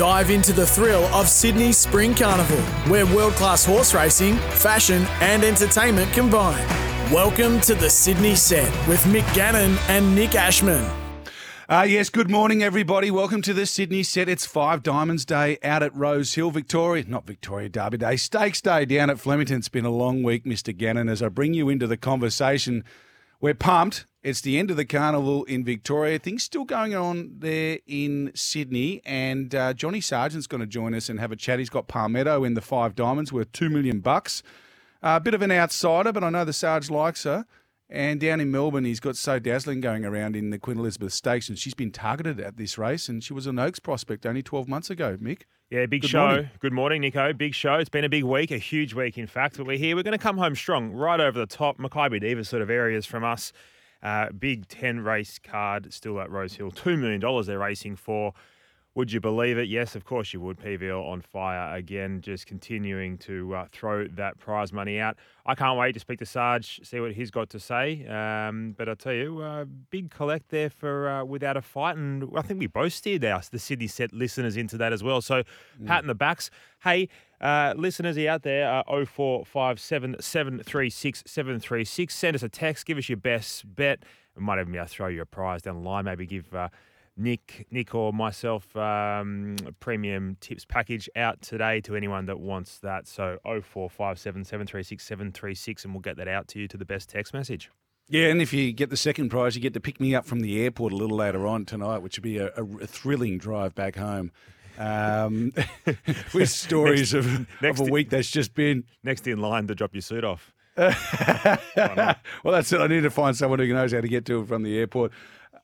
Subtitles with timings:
[0.00, 2.56] Dive into the thrill of Sydney Spring Carnival,
[2.90, 6.66] where world class horse racing, fashion, and entertainment combine.
[7.12, 10.90] Welcome to the Sydney set with Mick Gannon and Nic Ashman.
[11.68, 13.10] Uh, yes, good morning, everybody.
[13.10, 14.26] Welcome to the Sydney set.
[14.26, 17.04] It's Five Diamonds Day out at Rosehill, Victoria.
[17.06, 18.16] Not Victoria, Derby Day.
[18.16, 19.58] Stakes Day down at Flemington.
[19.58, 20.74] It's been a long week, Mr.
[20.74, 21.10] Gannon.
[21.10, 22.84] As I bring you into the conversation,
[23.38, 24.06] we're pumped.
[24.22, 26.18] It's the end of the carnival in Victoria.
[26.18, 31.08] Things still going on there in Sydney, and uh, Johnny Sargent's going to join us
[31.08, 31.58] and have a chat.
[31.58, 34.42] He's got Palmetto in the Five Diamonds worth two million bucks.
[35.02, 37.46] Uh, a bit of an outsider, but I know the Sarge likes her.
[37.88, 41.48] And down in Melbourne, he's got So Dazzling going around in the Queen Elizabeth Stakes,
[41.48, 44.68] and she's been targeted at this race, and she was an Oaks prospect only 12
[44.68, 45.42] months ago, Mick.
[45.70, 46.26] Yeah, big Good show.
[46.26, 46.50] morning.
[46.60, 47.32] Good morning, Nico.
[47.32, 47.74] Big show.
[47.76, 49.56] It's been a big week, a huge week, in fact.
[49.56, 49.96] But we're here.
[49.96, 51.78] We're going to come home strong, right over the top.
[51.78, 53.52] Mackay Diva sort of areas from us.
[54.02, 56.70] Uh, big 10 race card still at Rosehill.
[56.70, 58.32] $2 million they're racing for.
[58.96, 59.68] Would you believe it?
[59.68, 60.58] Yes, of course you would.
[60.58, 65.16] PVL on fire again, just continuing to uh, throw that prize money out.
[65.46, 68.04] I can't wait to speak to Sarge, see what he's got to say.
[68.08, 72.28] Um, but I tell you, uh, big collect there for uh, without a fight, and
[72.36, 75.20] I think we both steered our the Sydney set listeners into that as well.
[75.20, 75.44] So
[75.86, 76.50] pat in the backs.
[76.82, 77.08] Hey,
[77.40, 82.14] uh, listeners out there, uh, 0457 736 736.
[82.14, 82.86] Send us a text.
[82.86, 84.04] Give us your best bet.
[84.36, 86.04] We might even be to throw you a prize down the line.
[86.04, 86.68] Maybe give uh,
[87.16, 92.78] Nic, Nic or myself um, a premium tips package out today to anyone that wants
[92.78, 93.06] that.
[93.06, 97.34] So 0457 736 736, and we'll get that out to you to the best text
[97.34, 97.70] message.
[98.08, 100.40] Yeah, and if you get the second prize, you get to pick me up from
[100.40, 103.96] the airport a little later on tonight, which would be a, a thrilling drive back
[103.96, 104.32] home.
[104.80, 105.52] Um,
[106.34, 108.84] with stories of, of next a week that's just been.
[109.04, 110.52] Next in line to drop your suit off.
[110.76, 112.80] well, that's it.
[112.80, 115.12] I need to find someone who knows how to get to it from the airport.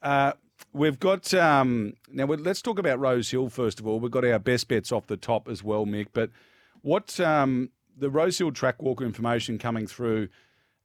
[0.03, 0.33] Uh,
[0.75, 2.27] we've got um, now.
[2.27, 3.99] Let's talk about Rosehill first of all.
[3.99, 6.09] We've got our best bets off the top as well, Mick.
[6.13, 6.31] But
[6.83, 10.29] what um, the Rosehill track walker information coming through?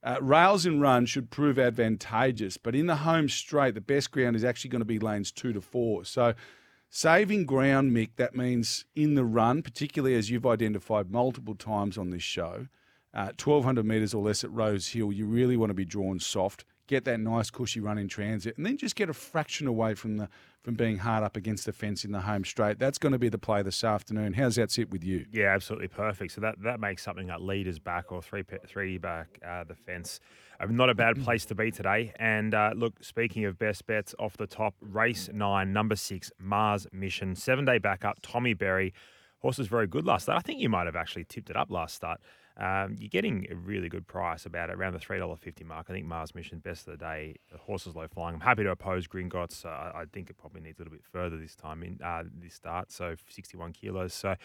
[0.04, 4.34] Uh, rails and run should prove advantageous, but in the home straight, the best ground
[4.34, 6.04] is actually going to be lanes two to four.
[6.04, 6.34] So,
[6.92, 12.10] saving ground, Mick, that means in the run, particularly as you've identified multiple times on
[12.10, 12.68] this show,
[13.14, 16.64] uh, 1200 metres or less at Rosehill, you really want to be drawn soft.
[16.86, 20.18] Get that nice cushy run in transit, and then just get a fraction away from
[20.18, 20.28] the
[20.62, 22.78] from being hard up against the fence in the home straight.
[22.78, 24.34] That's going to be the play this afternoon.
[24.34, 25.26] How's that sit with you?
[25.32, 26.32] Yeah, absolutely perfect.
[26.32, 30.20] So that, that makes something like leaders back or three three back uh, the fence.
[30.68, 32.12] Not a bad place to be today.
[32.16, 36.86] And uh, look, speaking of best bets off the top, race nine, number six, Mars
[36.92, 38.92] Mission, seven day backup, Tommy Berry.
[39.38, 40.38] Horse was very good last start.
[40.38, 42.20] I think you might have actually tipped it up last start.
[42.56, 45.86] Um, you're getting a really good price about it, around the three dollar fifty mark.
[45.88, 47.36] I think Mars Mission best of the day.
[47.50, 48.34] The horse is low flying.
[48.34, 49.64] I'm happy to oppose Gringotts.
[49.64, 52.24] Uh, I I think it probably needs a little bit further this time in uh,
[52.40, 52.92] this start.
[52.92, 54.12] So 61 kilos.
[54.12, 54.36] So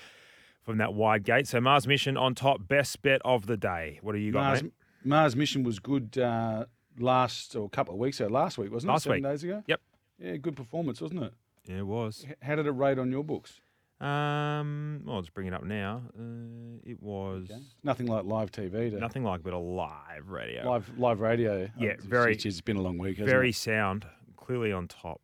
[0.68, 1.48] from that wide gate.
[1.48, 4.00] So Mars Mission on top, best bet of the day.
[4.02, 4.74] What do you got, Mars, mate?
[5.08, 6.66] Mars mission was good uh,
[7.00, 8.30] last or a couple of weeks ago.
[8.30, 8.94] Last week wasn't it?
[8.94, 9.24] Last Seven week.
[9.32, 9.64] days ago.
[9.68, 9.82] Yep.
[10.20, 11.34] Yeah, good performance, wasn't it?
[11.66, 12.26] Yeah, it was.
[12.28, 13.60] H- How did it rate on your books?
[14.00, 16.04] Um, well, I'll just bring it up now.
[16.18, 17.50] Uh, it was
[17.84, 18.92] Nothing like live TV.
[18.92, 20.70] To, nothing like a bit of live radio.
[20.70, 21.68] Live live radio.
[21.80, 23.18] Yeah, very- It's, it's been a long week.
[23.18, 25.22] hasn't Very sound, clearly on top.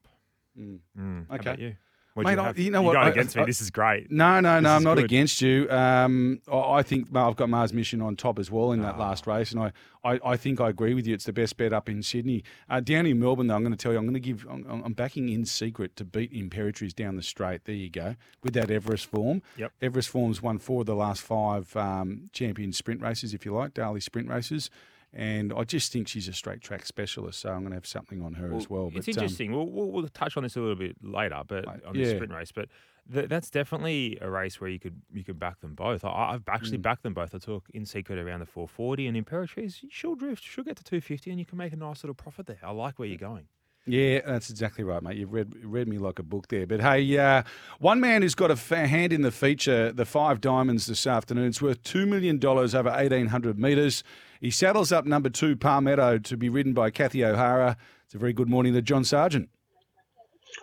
[0.59, 0.79] Mm.
[0.99, 1.41] Mm, how Okay.
[1.49, 1.75] about you?
[2.13, 3.41] What'd Mate, you, I- you know what, You're I- going against me.
[3.41, 4.11] I- this is great.
[4.11, 4.75] No, no, This no.
[4.75, 5.05] I'm not good.
[5.05, 5.67] against you.
[5.71, 9.25] Um, I think well, I've got Mars Mission on top as well in that last
[9.25, 9.71] race, and I,
[10.03, 11.15] I, I think I agree with you.
[11.15, 12.43] It's the best bet up in Sydney.
[12.69, 14.45] Uh, down in Melbourne, though, I'm going to tell you, I'm going to give.
[14.47, 17.65] I'm, I'm backing in secret to beat Imperatriz down the straight.
[17.65, 19.41] There you go with that Everest form.
[19.57, 19.71] Yep.
[19.81, 23.73] Everest form's won four of the last five um, champion sprint races, if you like,
[23.73, 24.69] daily sprint races.
[25.15, 28.23] And I just think she's a straight track specialist, so I'm going to have something
[28.23, 28.87] on her as well.
[28.95, 29.51] it's But, um, interesting.
[29.51, 32.15] we'll, we'll, we'll touch on this a little bit later, but on the yeah.
[32.15, 32.51] sprint race.
[32.51, 32.69] But
[33.13, 36.03] th- that's definitely a race where you could you could back them both.
[36.03, 36.83] I, I've actually Mm.
[36.83, 37.35] backed them both.
[37.35, 39.83] I took in secret around the 440 and in Imperatriz.
[39.91, 40.43] She'll drift.
[40.43, 42.57] She'll get to 250, and you can make a nice little profit there.
[42.63, 43.45] I like where you're going.
[43.85, 45.17] Yeah, that's exactly right, mate.
[45.17, 46.65] You've read read me like a book there.
[46.65, 47.43] But hey, uh,
[47.79, 51.47] one man who's got a fa- hand in the feature, the Five Diamonds this afternoon.
[51.47, 54.03] It's worth two million dollars over eighteen hundred metres.
[54.39, 57.75] He saddles up number two Palmetto to be ridden by Kathy O'Hara.
[58.05, 59.49] It's a very good morning to John Sargent.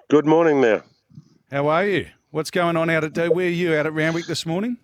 [0.08, 0.84] Good morning there.
[1.50, 2.06] How are you?
[2.30, 3.28] What's going on out at day?
[3.28, 4.78] where are you out at Randwick this morning?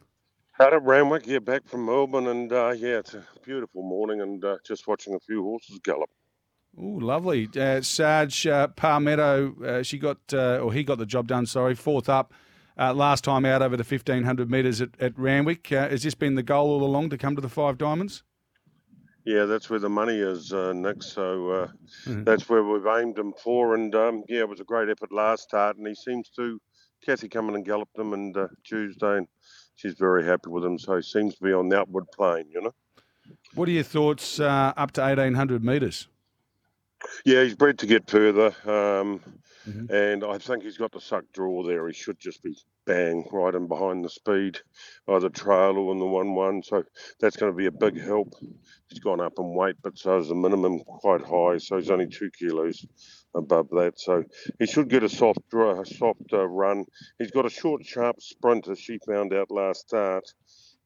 [0.61, 4.45] Out at Randwick, yeah, back from Melbourne, and uh, yeah, it's a beautiful morning, and
[4.45, 6.11] uh, just watching a few horses gallop.
[6.79, 7.49] Oh, lovely.
[7.59, 11.75] Uh, Sarge uh, Palmetto, uh, she got, uh, or he got the job done, sorry,
[11.75, 12.35] fourth up
[12.79, 15.73] uh, last time out over the 1500 metres at, at Randwick.
[15.73, 18.23] Uh, has this been the goal all along to come to the Five Diamonds?
[19.25, 21.03] Yeah, that's where the money is, uh, Nic.
[21.03, 21.69] So uh,
[22.07, 22.25] Mhm.
[22.25, 23.75] that's where we've aimed him for.
[23.75, 26.61] And um, yeah, it was a great effort last start, and he seems to
[27.05, 29.27] Kathy coming and galloped him and uh, Tuesday, and
[29.75, 30.79] she's very happy with him.
[30.79, 32.75] So he seems to be on the upward plane, you know.
[33.55, 36.07] What are your thoughts uh, up to 1800 metres?
[37.25, 39.21] Yeah, he's bred to get further, um,
[39.69, 39.93] mm-hmm.
[39.93, 41.87] and I think he's got the suck draw there.
[41.87, 42.57] He should just be
[42.87, 44.59] bang right in behind the speed,
[45.09, 46.63] either trail or in the one-one.
[46.63, 46.85] So
[47.21, 48.35] that's going to be a big help.
[48.89, 51.59] He's gone up in weight, but so is the minimum quite high.
[51.59, 52.87] So he's only two kilos
[53.35, 53.95] above that.
[53.99, 54.25] So
[54.59, 56.85] he should get a soft, a soft uh, run.
[57.19, 60.25] He's got a short, sharp sprint, as she found out last start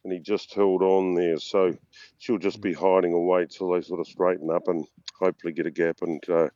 [0.05, 1.39] and he just held on there.
[1.39, 1.77] So
[2.19, 4.87] she'll just be hiding away till they sort of straighten up and
[5.19, 6.49] hopefully get a gap and uh,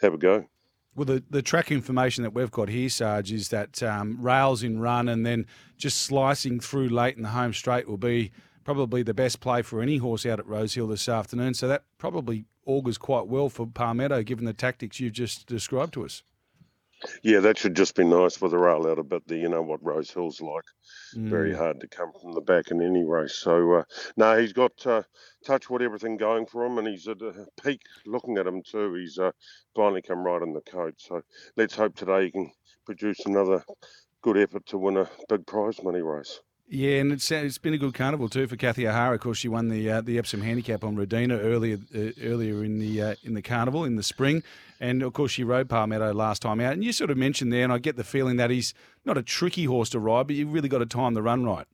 [0.00, 0.44] have a go.
[0.96, 4.80] Well, the, the track information that we've got here, Sarge, is that um, rails in
[4.80, 5.46] run and then
[5.76, 8.32] just slicing through late in the home straight will be
[8.64, 11.54] probably the best play for any horse out at Rosehill this afternoon.
[11.54, 16.04] So that probably augurs quite well for Palmetto, given the tactics you've just described to
[16.04, 16.22] us.
[17.22, 19.38] Yeah, that should just be nice for the rail out a bit there.
[19.38, 20.64] You know what Rosehill's like.
[21.14, 21.28] Mm.
[21.28, 23.34] Very hard to come from the back in any race.
[23.34, 23.84] So, uh,
[24.16, 25.02] no, he's got uh,
[25.46, 28.94] Touchwood everything going for him, and he's at a peak looking at him too.
[28.94, 29.32] He's uh,
[29.74, 30.94] finally come right in the coat.
[30.98, 31.22] So
[31.56, 32.52] let's hope today he can
[32.84, 33.64] produce another
[34.22, 36.40] good effort to win a big prize money race.
[36.72, 39.16] Yeah, and it's it's been a good carnival too for Kathy O'Hara.
[39.16, 42.78] Of course, she won the uh, the Epsom Handicap on Rodina earlier uh, earlier in
[42.78, 44.44] the uh, in the carnival in the spring,
[44.78, 46.74] and of course she rode Palmetto last time out.
[46.74, 48.72] And you sort of mentioned there, and I get the feeling that he's
[49.04, 51.66] not a tricky horse to ride, but you've really got to time the run right.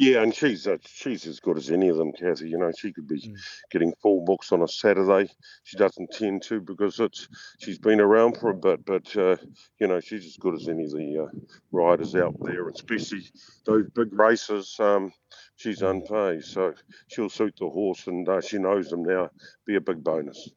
[0.00, 2.48] Yeah, and she's uh, she's as good as any of them, Kathy.
[2.48, 3.36] You know, she could be mm.
[3.68, 5.28] getting full books on a Saturday.
[5.64, 7.26] She doesn't tend to because it's
[7.58, 9.34] she's been around for a bit, but uh,
[9.80, 11.38] you know she's as good as any of the uh,
[11.72, 13.28] riders out there, especially
[13.64, 14.76] those big races.
[14.78, 15.12] Um,
[15.56, 15.90] she's mm.
[15.90, 16.74] unpaid, so
[17.08, 19.30] she'll suit the horse, and uh, she knows them now.
[19.66, 20.48] Be a big bonus.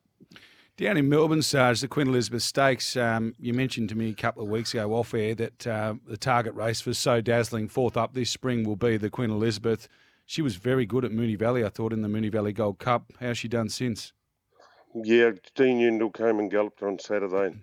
[0.78, 4.42] Down in Melbourne, Sarge, the Queen Elizabeth Stakes, um, you mentioned to me a couple
[4.42, 8.14] of weeks ago off air that uh, the target race for So Dazzling fourth up
[8.14, 9.88] this spring will be the Queen Elizabeth.
[10.26, 13.12] She was very good at Moonee Valley, I thought, in the Moonee Valley Gold Cup.
[13.20, 14.14] How's she done since?
[14.96, 17.54] Yeah, Dean Yendall came and galloped on Saturday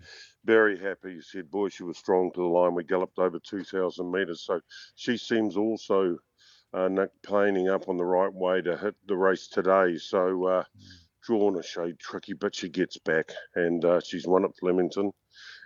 [0.45, 1.15] very happy.
[1.15, 2.73] He said, boy, she was strong to the line.
[2.73, 4.41] We galloped over 2,000 metres.
[4.41, 4.59] So
[4.95, 6.17] she seems also
[6.73, 9.97] uh, up on the right way to hit the race today.
[9.97, 10.63] So uh,
[11.29, 15.11] drawn a shade tricky, but she gets back and uh, she's won at Flemington.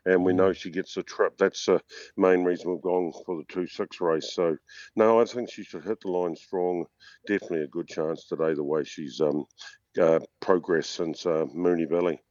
[0.05, 0.55] And we know mm.
[0.55, 1.37] she gets a trip.
[1.37, 1.79] That's the
[2.17, 4.33] main reason we've gone for the 2 6 race.
[4.33, 4.57] So,
[4.97, 6.85] no, I think she should hit the line strong.
[7.25, 9.45] Definitely a good chance today, the way she's um,
[9.99, 12.21] uh, progressed since uh, Moonee Valley.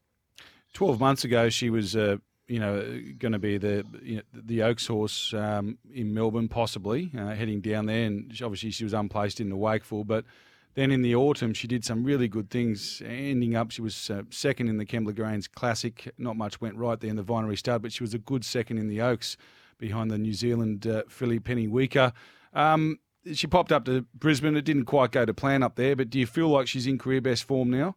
[0.74, 1.96] 12 months ago, she was.
[1.96, 2.18] Uh,
[2.48, 7.10] you know, going to be the you know, the Oaks horse um, in Melbourne, possibly
[7.16, 10.26] uh, heading down there, and obviously she was unplaced in the Wakeful, but
[10.74, 14.22] then in the autumn, she did some really good things, ending up, she was uh,
[14.30, 16.12] second in the Kembla Grange Classic.
[16.16, 18.78] Not much went right there in the Vinery Stud, but she was a good second
[18.78, 19.36] in the Oaks
[19.78, 22.12] behind the New Zealand uh, filly Pennyweka.
[22.54, 22.98] Um,
[23.32, 24.56] she popped up to Brisbane.
[24.56, 26.98] It didn't quite go to plan up there, but do you feel like she's in
[26.98, 27.96] career best form now?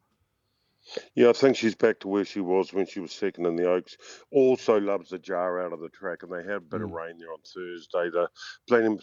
[1.16, 3.70] Yeah, I think she's back to where she was when she was second in the
[3.70, 3.98] Oaks.
[4.32, 6.86] Also loves the jar out of the track, and they had a bit mm.
[6.86, 8.10] of rain there on Thursday.
[8.10, 8.30] The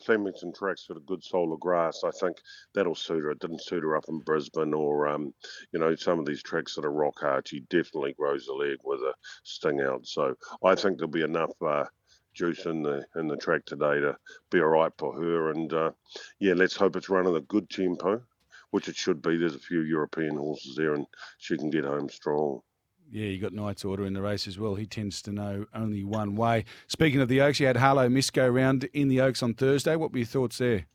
[0.05, 2.03] Flemington track's got a good solar grass.
[2.05, 2.39] I think
[2.75, 3.31] that'll suit her.
[3.31, 5.35] It didn't suit her up in Brisbane or, um,
[5.73, 7.49] you know, some of these tracks that are rock hard.
[7.49, 10.07] She definitely grows a leg with a sting out.
[10.07, 11.53] So I think there'll be enough.
[11.61, 11.85] Uh,
[12.35, 14.17] juice in the in the track today to
[14.51, 15.51] be all right for her.
[15.51, 15.91] And uh,
[16.41, 18.23] yeah, let's hope it's running a good tempo
[18.73, 19.37] which it should be.
[19.37, 21.07] There's a few European horses there, and
[21.39, 22.61] she can get home strong.
[23.11, 24.75] Yeah, you got Knight's Order in the race as well.
[24.75, 26.65] He tends to know only one way.
[26.89, 29.95] Speaking of the Oaks, you had Harlow Miss go round in the Oaks on Thursday.
[29.95, 30.87] What were your thoughts there?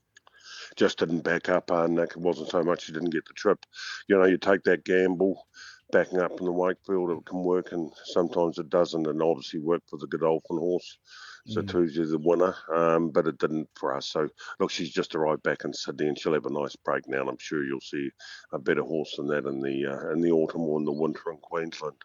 [0.76, 3.64] Just didn't back up, and uh, it wasn't so much he didn't get the trip.
[4.08, 5.46] You know, you take that gamble,
[5.92, 9.88] backing up in the Wakeful, it can work, and sometimes it doesn't, and obviously worked
[9.88, 10.98] for the Godolphin horse.
[11.48, 11.70] So mm.
[11.70, 14.08] Tuesday's the winner, um, but it didn't for us.
[14.08, 14.28] So
[14.60, 17.22] look, she's just arrived back in Sydney, and she'll have a nice break now.
[17.22, 18.12] And I'm sure you'll see
[18.52, 21.32] a better horse than that in the uh, in the autumn or in the winter
[21.32, 21.96] in Queensland.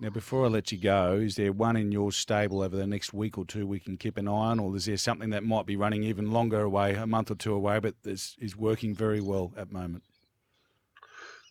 [0.00, 3.14] Now, before I let you go, is there one in your stable over the next
[3.14, 5.64] week or two we can keep an eye on, or is there something that might
[5.64, 9.20] be running even longer away, a month or two away, but is, is working very
[9.20, 10.02] well at the moment?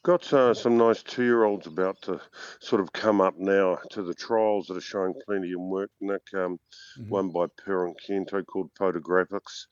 [0.03, 2.19] Got uh, some nice two-year-olds about to
[2.59, 5.91] sort of come up now to the trials that are showing plenty of work.
[6.01, 6.59] Nic, um,
[6.97, 7.09] mm-hmm.
[7.09, 9.67] one by Per Incanto called Photographics,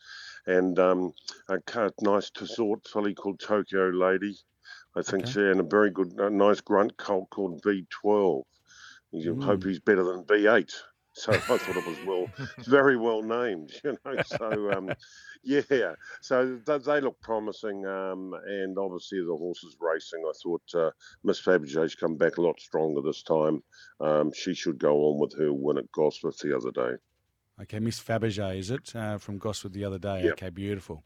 [0.45, 1.13] and um,
[1.48, 1.57] a
[2.01, 4.38] nice Tassort filly called Tokyo Lady.
[4.95, 5.31] I think okay.
[5.31, 8.43] she and a very good, uh, nice grunt colt called V12.
[9.12, 9.43] You mm.
[9.43, 10.71] hope he's better than B8.
[11.19, 12.27] So I thought it was well,
[12.65, 14.21] very well named, you know.
[14.23, 14.93] So um,
[15.43, 20.23] yeah, so th- they look promising, um, and obviously the horses racing.
[20.25, 20.91] I thought uh,
[21.23, 23.61] Miss Fabergé's come back a lot stronger this time.
[23.99, 26.97] Um, she should go on with her win at Gosford the other day.
[27.63, 28.95] Okay, Miss Fabergé, is it?
[28.95, 30.23] Uh, from Gosford the other day.
[30.23, 30.33] Yep.
[30.33, 31.03] Okay, beautiful.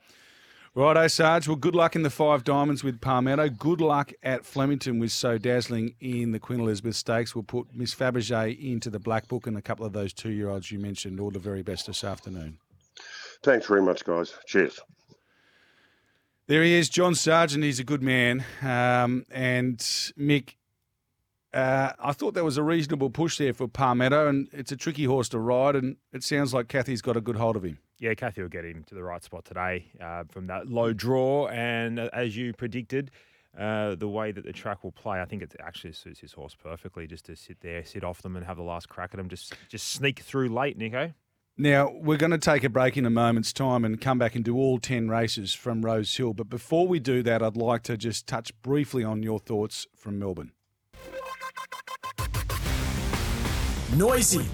[0.76, 1.48] Righto, Sarge.
[1.48, 3.48] Well, good luck in the five diamonds with Palmetto.
[3.48, 7.36] Good luck at Flemington with So Dazzling in the Queen Elizabeth Stakes.
[7.36, 10.50] We'll put Miss Fabergé into the Black Book and a couple of those two year
[10.50, 11.20] olds you mentioned.
[11.20, 12.58] All the very best this afternoon.
[13.44, 14.34] Thanks very much, guys.
[14.48, 14.80] Cheers.
[16.48, 17.64] There he is, John Sargent.
[17.64, 18.44] He's a good man.
[18.64, 20.56] Um, and Mick,
[21.54, 25.06] uh, I thought that was a reasonable push there for Palmetto, and it's a tricky
[25.06, 27.78] horse to ride, and it sounds like Kathy's got a good hold of him.
[28.04, 31.48] Yeah, Kathy will get him to the right spot today uh, from that low draw.
[31.48, 33.12] And uh, as you predicted,
[33.58, 36.54] uh, the way that the track will play, I think it actually suits his horse
[36.54, 39.30] perfectly just to sit there, sit off them, and have the last crack at them.
[39.30, 41.14] Just, just sneak through late, Nico.
[41.58, 44.44] Now, we're going to take a break in a moment's time and come back and
[44.44, 46.34] do all 10 races from Rosehill.
[46.34, 50.20] But before we do that, I'd like to just touch briefly on your thoughts from
[50.20, 50.52] Melbourne.
[53.96, 54.46] Noisy,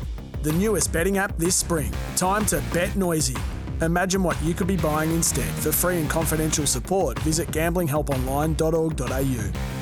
[0.43, 1.91] the newest betting app this spring.
[2.15, 3.37] Time to bet noisy.
[3.81, 5.49] Imagine what you could be buying instead.
[5.55, 9.79] For free and confidential support, visit gamblinghelponline.org.au.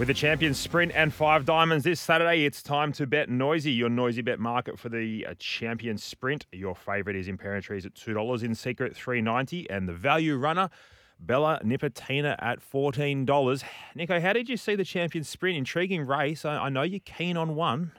[0.00, 3.90] With the Champions Sprint and Five Diamonds this Saturday, it's time to bet Noisy, your
[3.90, 6.46] Noisy bet market for the uh, Champions Sprint.
[6.52, 10.70] Your favourite is Imperial at $2, in secret three ninety, and the value runner,
[11.18, 13.62] Bella Nipotina at $14.
[13.94, 15.58] Nico, how did you see the Champions Sprint?
[15.58, 16.46] Intriguing race.
[16.46, 17.92] I, I know you're keen on one.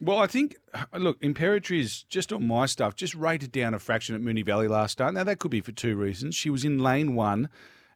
[0.00, 0.56] Well, I think,
[0.96, 4.92] look, Imperatriz, just on my stuff, just rated down a fraction at Moonee Valley last
[4.92, 5.12] start.
[5.14, 6.36] Now, that could be for two reasons.
[6.36, 7.48] She was in lane one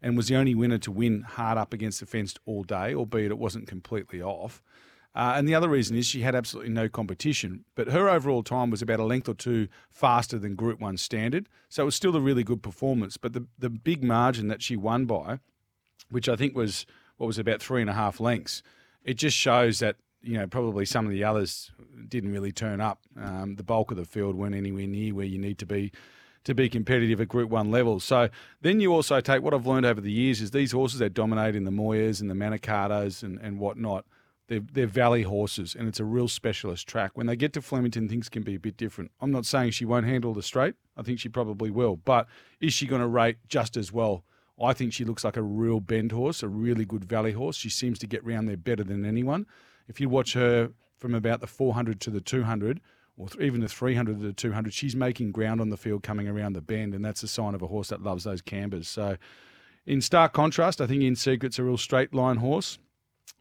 [0.03, 3.31] and was the only winner to win hard up against the fence all day, albeit
[3.31, 4.65] it wasn't completely off.
[5.15, 8.71] Uh, and the other reason is she had absolutely no competition, but her overall time
[8.71, 11.49] was about a length or two faster than Group 1 standard.
[11.69, 13.17] So it was still a really good performance.
[13.17, 15.39] But the, the big margin that she won by,
[16.11, 16.85] which I think was
[17.19, 18.63] what was about three and a half lengths,
[19.05, 21.71] it just shows that you know probably some of the others
[22.09, 23.01] didn't really turn up.
[23.21, 25.93] Um, the bulk of the field weren't anywhere near where you need to be
[26.45, 28.01] to be competitive at Group One level.
[28.01, 28.29] So
[28.61, 31.55] then you also take what I've learned over the years is these horses that dominate
[31.55, 34.05] in the Moirs and the Manikatos and, and whatnot.
[34.49, 37.13] They're, they're valley horses, and it's a real specialist track.
[37.15, 39.13] When they get to Flemington, things can be a bit different.
[39.21, 40.75] I'm not saying she won't handle the straight.
[40.97, 41.97] I think she probably will.
[41.97, 42.27] But
[42.61, 44.25] is she going to rate just as well?
[44.63, 47.57] I think she looks like a real bend horse, a really good valley horse.
[47.57, 49.47] She seems to get round there better than anyone.
[49.93, 52.81] If you watch her from about the 400 to the 200,
[53.19, 56.55] or even the 300 to the 200, she's making ground on the field coming around
[56.55, 58.89] the bend, and that's a sign of a horse that loves those cambers.
[58.89, 59.19] So,
[59.85, 62.79] in stark contrast, I think In Secret's a real straight line horse.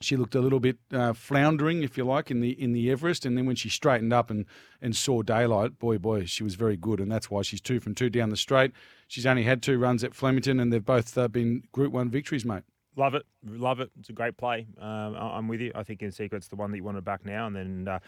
[0.02, 3.26] She looked a little bit uh, floundering, if you like, in the in the Everest,
[3.26, 4.46] and then when she straightened up and
[4.82, 7.96] and saw daylight, boy, boy, she was very good, and that's why she's two from
[7.96, 8.74] two down the straight.
[9.08, 12.44] She's only had two runs at Flemington, and they've both uh, been Group One victories,
[12.44, 12.64] mate.
[12.98, 13.90] Love it, love it.
[14.00, 14.68] It's a great play.
[14.80, 15.72] Um, I- I'm with you.
[15.76, 18.00] I think in secret's the one that you want to back now, and then uh,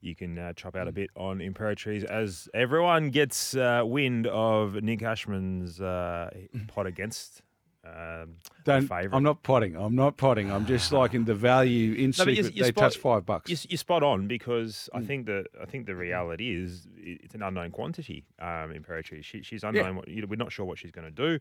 [0.00, 4.74] you can uh, chop out a bit on Imperatriz as everyone gets uh, wind of
[4.82, 6.30] Nic Ashman's uh,
[6.66, 7.42] pot against.
[7.84, 9.12] Um, Don't, favourite.
[9.16, 9.76] I'm not potting.
[9.76, 10.52] I'm not potting.
[10.52, 12.36] I'm just liking the value in No, secret.
[12.54, 13.50] you they spot- touch five bucks.
[13.50, 17.42] You're, you're spot on because I think that I think the reality is it's an
[17.42, 18.24] unknown quantity.
[18.40, 19.96] Um, Imperatriz, she, she's unknown.
[19.96, 21.38] What, you know, we're not sure what she's going to do.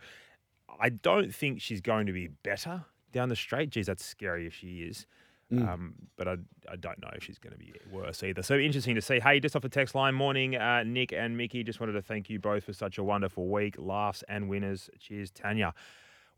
[0.80, 3.70] I don't think she's going to be better down the straight.
[3.70, 5.06] Geez, that's scary if she is.
[5.52, 6.38] Um, but I,
[6.72, 8.42] I don't know if she's going to be worse either.
[8.42, 9.20] So interesting to see.
[9.20, 11.62] Hey, just off the text line, morning, uh, Nic and Mickey.
[11.62, 13.76] Just wanted to thank you both for such a wonderful week.
[13.78, 14.90] Laughs and winners.
[14.98, 15.74] Cheers, Tanya.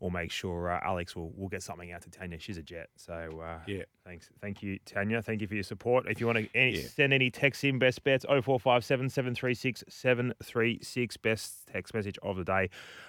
[0.00, 2.38] We'll make sure uh, Alex will will get something out to Tanya.
[2.38, 2.90] She's a jet.
[2.96, 3.84] So uh, Yeah.
[4.04, 5.22] thanks, thank you, Tanya.
[5.22, 6.06] Thank you for your support.
[6.08, 6.88] If you want to any, Yeah.
[6.88, 11.16] send any text in, best bets 0457 736 736.
[11.18, 12.68] Best text message of the day.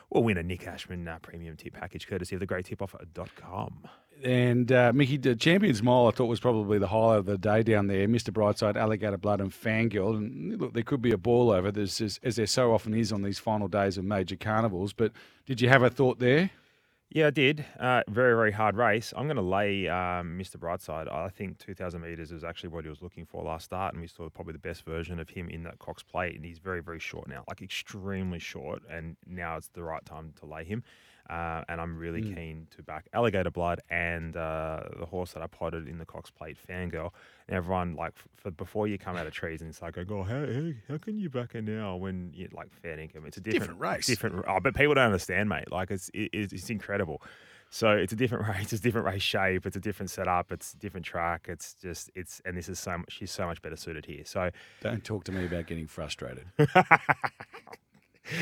[0.09, 3.89] We'll win a Nic Ashman uh, premium tip package courtesy of the great tipoffer.com.
[4.23, 7.63] And uh, Mickey, the Champions Mile, I thought was probably the highlight of the day
[7.63, 8.07] down there.
[8.07, 8.29] Mr.
[8.31, 10.15] Brightside, Alligator Blood, and Fangirl.
[10.15, 13.23] And look, there could be a ball over, as, as there so often is on
[13.23, 14.93] these final days of major carnivals.
[14.93, 15.11] But
[15.45, 16.51] did you have a thought there?
[17.15, 17.63] Yeah, I did.
[17.79, 19.13] Uh, very, very hard race.
[19.15, 20.57] I'm going to lay um, Mr.
[20.57, 21.09] Brightside.
[21.09, 24.07] I think 2,000 metres is actually what he was looking for last start, and we
[24.07, 26.35] saw probably the best version of him in that Cox plate.
[26.35, 28.83] And he's very, very short now, like extremely short.
[28.91, 30.83] And now it's the right time to lay him.
[31.29, 35.47] Uh, and I'm really keen to back Alligator Blood and uh, the horse that I
[35.47, 37.11] potted in the Cox Plate, Fangirl.
[37.47, 40.45] And everyone, like, for, before you come out of trees and it's like, oh, how,
[40.45, 43.23] how, how can you back her now when you like fair income?
[43.25, 44.05] It's a different, Different race.
[44.05, 44.45] Different.
[44.47, 45.71] Oh, but people don't understand, mate.
[45.71, 47.21] Like, it's it, it's it's incredible.
[47.71, 48.71] So it's a different race.
[48.71, 49.65] It's a different race shape.
[49.65, 50.51] It's a different setup.
[50.51, 51.47] It's a different track.
[51.49, 53.11] It's just it's and this is so much.
[53.11, 54.23] She's so much better suited here.
[54.25, 54.51] So
[54.81, 56.45] Don't talk to me about getting frustrated.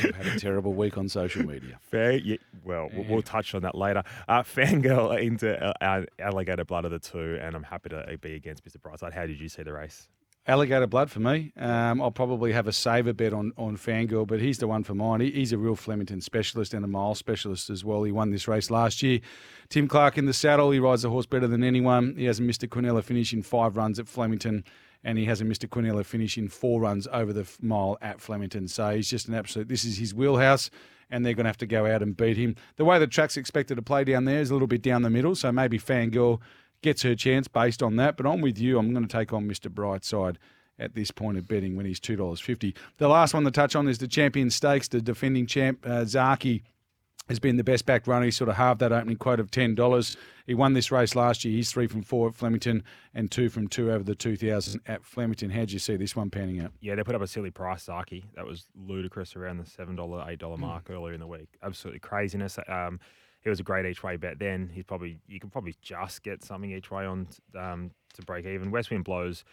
[0.04, 1.80] I've had a terrible week on social media.
[1.82, 2.14] fair.
[2.14, 4.04] Yeah, well, we'll, we'll touch on that later.
[4.28, 8.36] Uh, Fangirl into uh, uh, Alligator Blood of the two, and I'm happy to be
[8.36, 8.78] against Mr.
[8.78, 9.14] Brightside.
[9.14, 10.08] How did you see the race?
[10.46, 11.54] Alligator blood for me.
[11.58, 14.94] Um, I'll probably have a saver bet on, on Fangirl, but he's the one for
[14.94, 15.22] mine.
[15.22, 18.04] He, he's a real Flemington specialist and a mile specialist as well.
[18.04, 19.22] He won this race last year.
[19.70, 20.72] Tim Clark in the saddle.
[20.72, 22.16] He rides the horse better than anyone.
[22.18, 24.66] He hasn't missed a Quinella finish in five runs at Flemington,
[25.04, 25.68] and he has a Mr.
[25.68, 28.68] Quinella finish in four runs over the mile at Flemington.
[28.68, 29.68] So he's just an absolute.
[29.68, 30.70] This is his wheelhouse
[31.10, 32.56] and they're going to have to go out and beat him.
[32.78, 35.10] The way the track's expected to play down there is a little bit down the
[35.10, 36.40] middle, so maybe Fangirl
[36.82, 38.18] gets her chance based on that.
[38.18, 38.80] But I'm with you.
[38.80, 39.70] I'm going to take on Mr.
[39.70, 40.38] Brightside
[40.80, 42.76] at this point of betting when he's two dollars fifty.
[42.98, 44.88] The last one to touch on is the Champion Stakes.
[44.88, 46.64] The defending champ uh, Zaaki
[47.30, 48.26] has been the best back runner.
[48.26, 50.18] He sort of halved that opening quote of ten dollars.
[50.46, 51.54] He won this race last year.
[51.54, 55.06] He's three from four at Flemington and two from two over the two thousand at
[55.06, 55.50] Flemington.
[55.50, 56.72] How do you see this one panning out?
[56.82, 58.24] Yeah, they put up a silly price, Zaaki.
[58.36, 60.96] That was ludicrous around the seven dollar, eight dollar mark mm.
[60.96, 61.50] earlier in the week.
[61.64, 62.60] Absolutely craziness.
[62.68, 63.00] Um,
[63.42, 64.70] he was a great each way bet then.
[64.74, 67.28] He's probably you can probably just get something each way on
[67.58, 68.72] um, to break even.
[68.72, 69.44] West Wind blows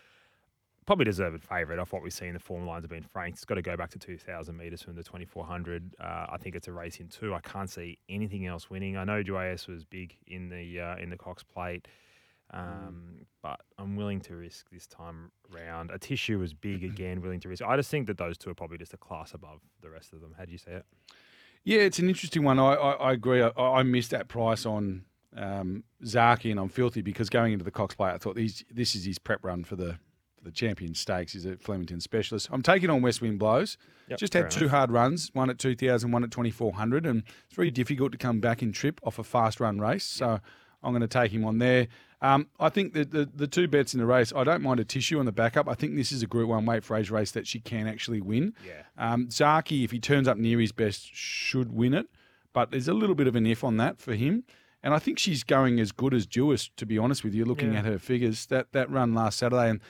[0.91, 3.39] probably deserved favourite off what we see in the form lines have been franked.
[3.39, 5.95] It's got to go back to 2,000 metres from the 2,400.
[6.01, 7.33] Uh, I think it's a race in two.
[7.33, 8.97] I can't see anything else winning.
[8.97, 11.87] I know Duais was big in the uh, in the Cox Plate,
[12.53, 13.25] um, mm.
[13.41, 15.93] but I'm willing to risk this time round.
[15.93, 17.63] A tissue was big again, willing to risk.
[17.63, 20.21] I just think that those two are probably just a class above the rest of
[20.21, 20.35] them.
[20.37, 20.87] How do you say it?
[21.63, 22.59] Yeah, it's an interesting one.
[22.59, 23.41] I, I, I agree.
[23.41, 25.05] I, I, missed that price on
[25.37, 29.05] um, Zaaki, and I'm filthy because going into the Cox Plate, I thought this is
[29.05, 30.01] his prep run for the
[30.43, 32.49] the champion stakes is a Flemington specialist.
[32.51, 33.77] I'm taking on West Wind Blows.
[34.09, 34.71] Yep, Just had two enough.
[34.73, 38.63] hard runs, one at 2,000, one at 2,400, and it's very difficult to come back
[38.63, 40.05] in trip off a fast run race.
[40.05, 40.41] So
[40.83, 41.89] I'm going to take him on there.
[42.23, 44.85] Um, I think that the, the two bets in the race, I don't mind a
[44.85, 45.69] tissue on the backup.
[45.69, 48.21] I think this is a Group 1 weight for age race that she can actually
[48.21, 48.55] win.
[48.67, 48.83] Yeah.
[48.99, 52.09] Um, Zaaki, if he turns up near his best, should win it.
[52.53, 54.45] But there's a little bit of an if on that for him.
[54.83, 57.73] And I think she's going as good as Duais, to be honest with you, looking
[57.73, 57.81] yeah.
[57.81, 58.47] at her figures.
[58.47, 59.81] That that run last Saturday, and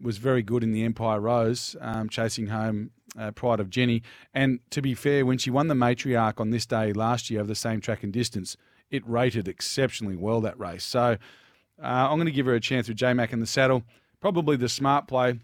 [0.00, 4.02] was very good in the Empire Rose, um, chasing home uh, Pride of Jenni.
[4.34, 7.48] And to be fair, when she won the matriarch on this day last year over
[7.48, 8.56] the same track and distance,
[8.90, 10.84] it rated exceptionally well that race.
[10.84, 11.16] So
[11.82, 13.82] uh, I'm going to give her a chance with J Mac in the saddle.
[14.20, 15.40] Probably the smart play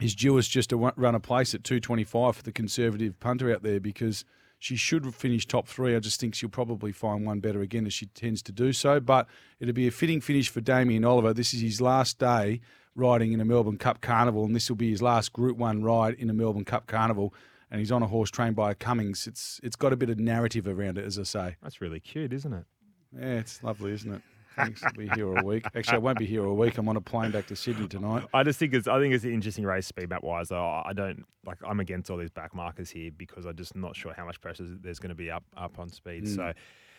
[0.00, 3.80] is Duais just to run a place at 225 for the conservative punter out there
[3.80, 4.24] because
[4.58, 5.94] she should finish top three.
[5.94, 9.00] I just think she'll probably find one better again as she tends to do so.
[9.00, 9.26] But
[9.60, 11.32] it'll be a fitting finish for Damien Oliver.
[11.32, 12.60] This is his last day
[12.96, 16.14] riding in a Melbourne Cup Carnival, and this will be his last Group One ride
[16.14, 17.32] in a Melbourne Cup Carnival.
[17.70, 19.26] And he's on a horse trained by Cummings.
[19.26, 21.56] It's it's got a bit of narrative around it, as I say.
[21.62, 22.64] That's really cute, isn't it?
[23.12, 24.22] Yeah, it's lovely, isn't it?
[24.56, 24.82] Thanks.
[24.82, 25.66] I'll be here all week.
[25.74, 26.78] Actually, I won't be here all week.
[26.78, 28.24] I'm on a plane back to Sydney tonight.
[28.32, 30.48] I just think it's I think it's an interesting race speed map wise.
[30.48, 33.94] Though I don't like I'm against all these back markers here because I'm just not
[33.96, 36.24] sure how much pressure there's going to be up up on speed.
[36.24, 36.36] Mm.
[36.36, 36.52] So.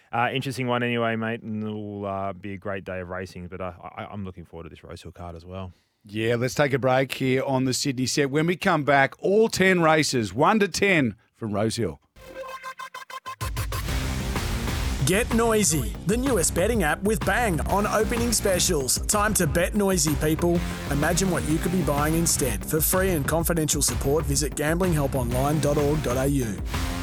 [0.09, 3.47] Uh, interesting one anyway, mate, and it'll uh, be a great day of racing.
[3.47, 5.73] But uh, I, I'm looking forward to this Rosehill card as well.
[6.09, 8.31] Yeah, let's take a break here on the Sydney set.
[8.31, 11.99] When we come back, all 10 races, 1 to 10 from Rosehill.
[15.05, 18.99] Get Noisy, the newest betting app with Bang on opening specials.
[19.07, 20.59] Time to bet noisy, people.
[20.91, 22.65] Imagine what you could be buying instead.
[22.65, 26.96] For free and confidential support, visit gamblinghelponline.org.au.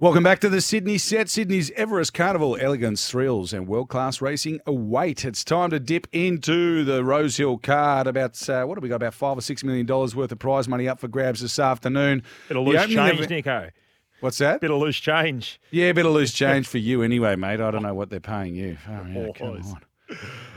[0.00, 1.28] Welcome back to the Sydney set.
[1.28, 5.26] Sydney's Everest Carnival, elegance, thrills, and world class racing await.
[5.26, 8.06] It's time to dip into the Rosehill card.
[8.06, 8.94] About uh, what have we got?
[8.94, 12.22] About five or six million dollars worth of prize money up for grabs this afternoon.
[12.48, 13.28] Bit of loose change, of...
[13.28, 13.68] Nico.
[14.20, 14.62] What's that?
[14.62, 15.60] Bit of loose change.
[15.70, 17.60] Yeah, bit of loose change for you anyway, mate.
[17.60, 18.78] I don't know what they're paying you.
[18.88, 19.76] Oh, yeah, come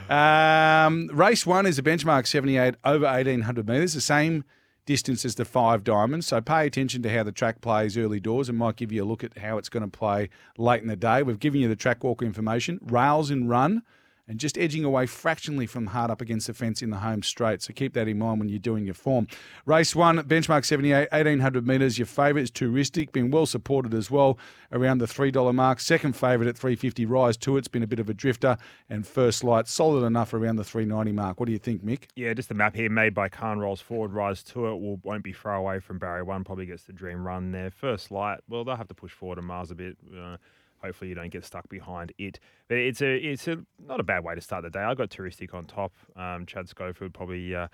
[0.09, 0.85] on.
[0.87, 4.45] Um, race one is a benchmark 78 over 1800 metres, the same
[4.85, 6.27] distance as the five diamonds.
[6.27, 9.05] So pay attention to how the track plays early doors and might give you a
[9.05, 11.23] look at how it's going to play late in the day.
[11.23, 12.79] We've given you the track walk information.
[12.83, 13.83] Rails and run
[14.27, 17.61] and just edging away fractionally from hard up against the fence in the home straight.
[17.61, 19.27] So keep that in mind when you're doing your form.
[19.65, 21.97] Race one, benchmark 78, 1800 metres.
[21.97, 24.37] Your favourite is Touristic, been well supported as well
[24.71, 25.79] around the $3 mark.
[25.79, 28.57] Second favourite at 350, Rise to It's been a bit of a drifter.
[28.89, 31.39] And First Light, solid enough around the 390 mark.
[31.39, 32.05] What do you think, Mick?
[32.15, 34.13] Yeah, just the map here made by Khan rolls forward.
[34.13, 37.25] Rise to It will, won't be far away from Barry 1, probably gets the dream
[37.25, 37.71] run there.
[37.71, 39.97] First Light, well, they'll have to push forward and Mars a bit.
[40.17, 40.37] Uh,
[40.83, 42.39] hopefully you don't get stuck behind it.
[42.67, 44.79] But it's a it's a not a bad way to start the day.
[44.79, 45.93] I got Touristic on top.
[46.15, 47.67] Um, Chad Schofield probably uh,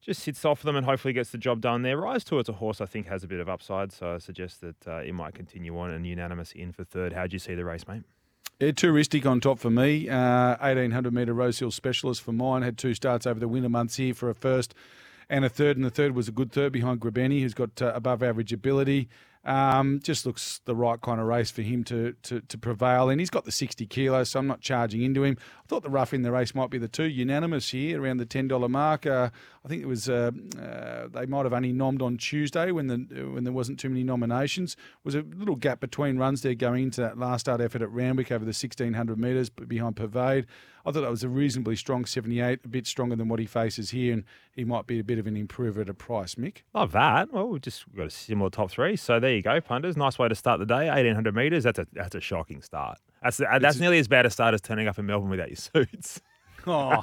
[0.00, 1.96] just sits off them and hopefully gets the job done there.
[1.96, 4.60] Rise to it's a horse I think has a bit of upside, so I suggest
[4.60, 7.12] that uh, it might continue on and unanimous in for third.
[7.12, 8.02] How do you see the race, mate?
[8.60, 10.08] Yeah, touristic on top for me.
[10.08, 12.62] Uh, 1800 metre Rosehill specialist for mine.
[12.62, 14.74] Had two starts over the winter months here for a first
[15.28, 17.92] and a third, and the third was a good third behind Grabeni, who's got uh,
[17.94, 19.08] above average ability.
[19.44, 23.10] Um, just looks the right kind of race for him to, to to prevail.
[23.10, 25.36] And he's got the 60 kilos, so I'm not charging into him.
[25.40, 28.26] I thought the rough in the race might be the two unanimous here around the
[28.26, 29.06] $10 mark.
[29.06, 29.30] Uh,
[29.64, 32.96] I think it was uh, uh, they might have only nommed on Tuesday when the
[33.32, 34.76] when there wasn't too many nominations.
[35.04, 38.30] Was a little gap between runs there going into that last start effort at Randwick
[38.30, 40.46] over the 1600 metres behind Pervade.
[40.84, 43.88] I thought that was a reasonably strong 78, a bit stronger than what he faces
[43.88, 44.24] here, and
[44.54, 46.58] he might be a bit of an improver at a price, Mick.
[46.74, 47.32] Love that.
[47.32, 48.96] Well, we've just got a similar top three.
[48.96, 49.96] So there you go, punters.
[49.96, 50.88] Nice way to start the day.
[50.88, 51.64] 1800 metres.
[51.64, 52.98] That's a that's a shocking start.
[53.22, 56.20] That's that's nearly as bad a start as turning up in Melbourne without your suits.
[56.66, 57.00] Oh,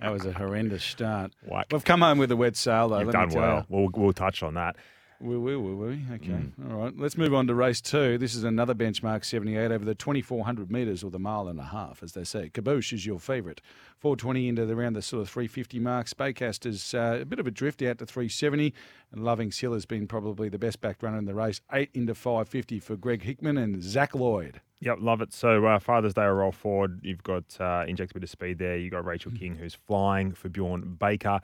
[0.00, 1.32] that was a horrendous start.
[1.70, 2.98] We've come home with a wet sail, though.
[2.98, 3.56] You've let done me tell well.
[3.58, 3.64] you.
[3.68, 4.76] We'll we'll touch on that.
[5.22, 5.74] We will we?
[5.74, 6.04] Will we?
[6.14, 6.42] Okay.
[6.68, 6.92] All right.
[6.98, 8.18] Let's move on to race two.
[8.18, 12.02] This is another benchmark 78 over the 2,400 metres or the mile and a half,
[12.02, 12.48] as they say.
[12.48, 13.60] Caboose is your favourite.
[13.98, 16.08] 420 into the, around the sort of 350 mark.
[16.08, 18.74] Spaycast is uh, a bit of a drift out to 370.
[19.12, 21.60] And Loving Sill has been probably the best back runner in the race.
[21.72, 24.60] Eight into 550 for Greg Hickman and Zac Lloyd.
[24.80, 25.32] Yep, love it.
[25.32, 26.98] So uh, Father's Day, a roll forward.
[27.04, 28.76] You've got uh, inject a bit of speed there.
[28.76, 31.40] You've got Rachel King, who's flying for Bjorn Baker.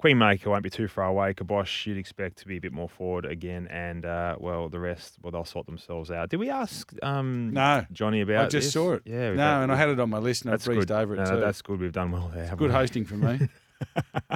[0.00, 1.34] Queen Maker won't be too far away.
[1.34, 3.68] Kabosh, you'd expect to be a bit more forward again.
[3.68, 6.30] And, uh, well, the rest, well, they'll sort themselves out.
[6.30, 7.84] Did we ask um, No.
[7.92, 8.46] Johnny about it?
[8.46, 8.72] I just this?
[8.72, 9.02] saw it.
[9.04, 9.34] Yeah.
[9.34, 10.94] No, and I had it on my list and I That's breezed good.
[10.94, 11.40] over it No, too.
[11.40, 11.80] That's good.
[11.80, 12.44] We've done well there.
[12.44, 12.74] haven't Good we?
[12.76, 13.40] hosting for me.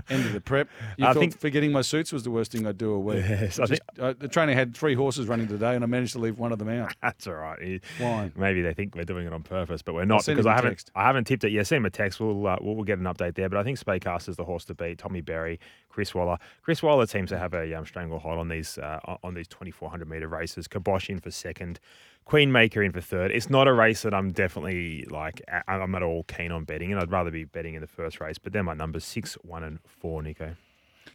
[0.08, 0.68] End of the prep.
[0.96, 3.24] You I thought think- forgetting my suits was the worst thing I'd do a week.
[3.28, 6.18] Yes, I Just- uh, the trainer had three horses running today, and I managed to
[6.18, 6.94] leave one of them out.
[7.02, 7.82] That's all right.
[7.98, 8.30] Why?
[8.36, 10.70] Maybe they think we're doing it on purpose, but we're not because I haven't.
[10.72, 10.90] text.
[10.94, 11.52] I haven't tipped it.
[11.52, 12.20] Yeah, send him a text.
[12.20, 13.48] We'll, uh, we'll we'll get an update there.
[13.48, 14.98] But I think Spaycast is the horse to beat.
[14.98, 16.38] Tommy Berry, Chris Waller.
[16.62, 19.90] Chris Waller seems to have a um, stranglehold on these uh, on these twenty four
[19.90, 20.68] hundred meter races.
[20.68, 21.80] Kabosh in for second,
[22.24, 23.30] Queen Maker in for third.
[23.30, 27.00] It's not a race that I'm definitely like I'm at all keen on betting, and
[27.00, 28.38] I'd rather be betting in the first race.
[28.38, 30.22] But they're my number six, one, and four.
[30.22, 30.56] Nico.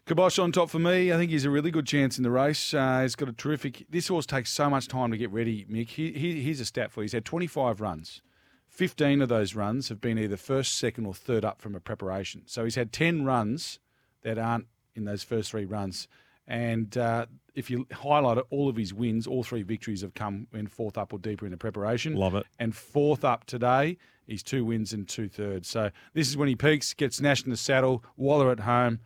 [0.05, 1.11] Kibosh on top for me.
[1.11, 2.73] I think he's a really good chance in the race.
[2.73, 3.85] Uh, he's got a terrific.
[3.89, 5.89] This horse takes so much time to get ready, Mick.
[5.89, 7.05] He, he, here's a stat for you.
[7.05, 8.21] He's had 25 runs.
[8.67, 12.43] 15 of those runs have been either first, second, or third up from a preparation.
[12.45, 13.79] So he's had 10 runs
[14.23, 16.07] that aren't in those first three runs.
[16.49, 20.47] And uh, if you highlight it, all of his wins, all three victories have come
[20.51, 22.15] in fourth up or deeper in the preparation.
[22.15, 22.45] Love it.
[22.57, 25.69] And fourth up today, he's two wins and two thirds.
[25.69, 28.99] So this is when he peaks, gets Nash in the saddle, Waller at home.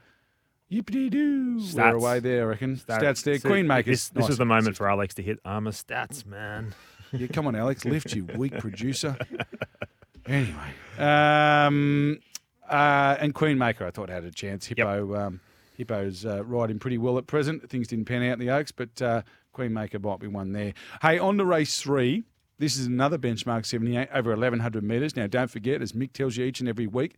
[0.72, 1.62] Yippity doo.
[1.76, 2.78] We're away there, I reckon.
[2.78, 3.36] Stats, there.
[3.36, 3.92] See, Queen makers.
[3.92, 4.30] This, this Nice.
[4.30, 6.74] was the moment for Alex to hit armor stats, man.
[7.16, 7.86] Yeah, come on, Alex.
[7.86, 9.16] Lift, you weak producer.
[10.26, 10.74] Anyway.
[10.98, 12.20] Um,
[12.70, 14.66] uh, and Queen Maker, I thought had a chance.
[14.68, 15.42] Hippo, um,
[15.78, 17.70] Hippo's uh, riding pretty well at present.
[17.70, 20.74] Things didn't pan out in the Oaks, but uh, Queen Maker might be one there.
[21.02, 22.24] Hey, on to race three.
[22.60, 25.16] This is another benchmark 78 over 1,100 metres.
[25.16, 27.16] Now, don't forget, as Mick tells you each and every week,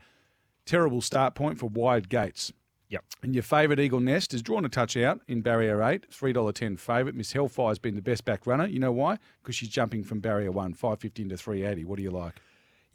[0.66, 2.52] terrible start point for wide gates.
[2.90, 3.04] Yep.
[3.24, 7.16] And your favourite Eagle Nest has drawn a touch out in barrier eight, $3.10 favourite.
[7.16, 8.68] Miss Hellfire's been the best back runner.
[8.68, 9.18] You know why?
[9.42, 11.86] Because she's jumping from barrier one, 550 into 380.
[11.86, 12.36] What do you like?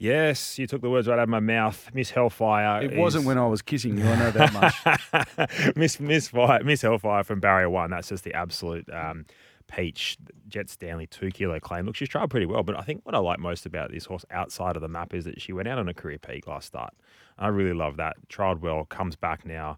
[0.01, 1.91] Yes, you took the words right out of my mouth.
[1.93, 2.81] Miss Hellfire.
[2.81, 4.03] It wasn't when I was kissing you.
[4.03, 5.75] I know that much.
[5.75, 7.91] Miss Miss Fire, Miss Hellfire from Barrier One.
[7.91, 9.27] That's just the absolute um,
[9.71, 10.17] peach.
[10.47, 11.85] Jett Stanley two kilo claim.
[11.85, 14.25] Look, she's tried pretty well, but I think what I like most about this horse
[14.31, 16.95] outside of the map is that she went out on a career peak last start.
[17.37, 18.15] I really love that.
[18.27, 19.77] Tried well, comes back now,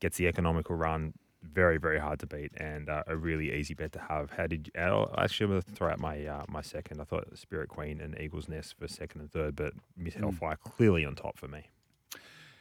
[0.00, 1.12] gets the economical run.
[1.42, 4.30] Very very hard to beat and uh, a really easy bet to have.
[4.30, 7.00] How did you, uh, actually I'm to throw out my uh, my second?
[7.00, 11.04] I thought Spirit Queen and Eagles Nest for second and third, but Miss Hellfire clearly
[11.04, 11.62] on top for me.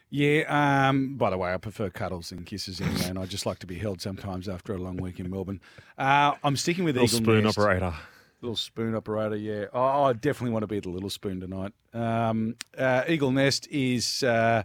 [0.09, 0.89] yeah.
[0.89, 3.67] Um, by the way, I prefer cuddles and kisses anyway, and I just like to
[3.67, 5.61] be held sometimes after a long week in Melbourne.
[5.97, 7.57] Uh, I'm sticking with Little Eagle spoon Nest.
[7.57, 7.93] operator.
[8.41, 9.65] Little spoon operator, yeah.
[9.71, 11.73] Oh, I definitely want to be the little spoon tonight.
[11.93, 14.63] Um, uh, Eagle Nest is uh,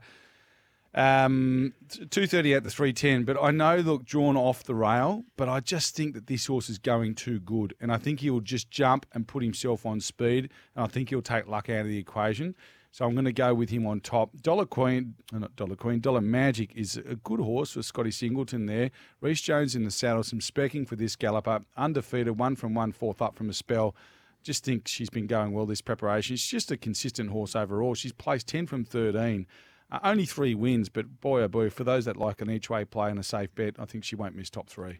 [0.96, 1.74] um,
[2.10, 5.48] two thirty at the three ten, but I know look drawn off the rail, but
[5.48, 8.70] I just think that this horse is going too good, and I think he'll just
[8.70, 11.98] jump and put himself on speed, and I think he'll take luck out of the
[11.98, 12.56] equation.
[12.96, 14.30] So I'm going to go with him on top.
[14.40, 18.64] Dollar Queen, uh, not Dollar Queen, Dollar Magic is a good horse for Scotty Singleton
[18.64, 18.90] there.
[19.20, 21.60] Reece Jones in the saddle, some specking for this galloper.
[21.76, 23.94] Undefeated, one from one, fourth up from a spell.
[24.42, 26.36] Just think she's been going well this preparation.
[26.36, 27.94] She's just a consistent horse overall.
[27.94, 29.46] She's placed 10 from 13.
[29.90, 32.84] Uh, only three wins, but boy oh boy, for those that like an each way
[32.84, 34.98] play and a safe bet, I think she won't miss top three.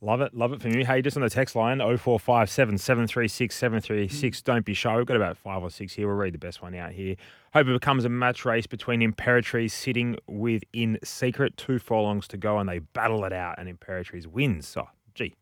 [0.00, 0.84] Love it, love it from you.
[0.84, 4.42] Hey, just on the text line, 0457 736 736.
[4.42, 4.96] Don't be shy.
[4.96, 6.06] We've got about five or six here.
[6.06, 7.16] We'll read the best one out here.
[7.52, 11.56] Hope it becomes a match race between Imperatriz sitting with In Secret.
[11.56, 14.72] Two furlongs to go, and they battle it out, and Imperatriz wins.
[14.76, 15.34] Oh, gee,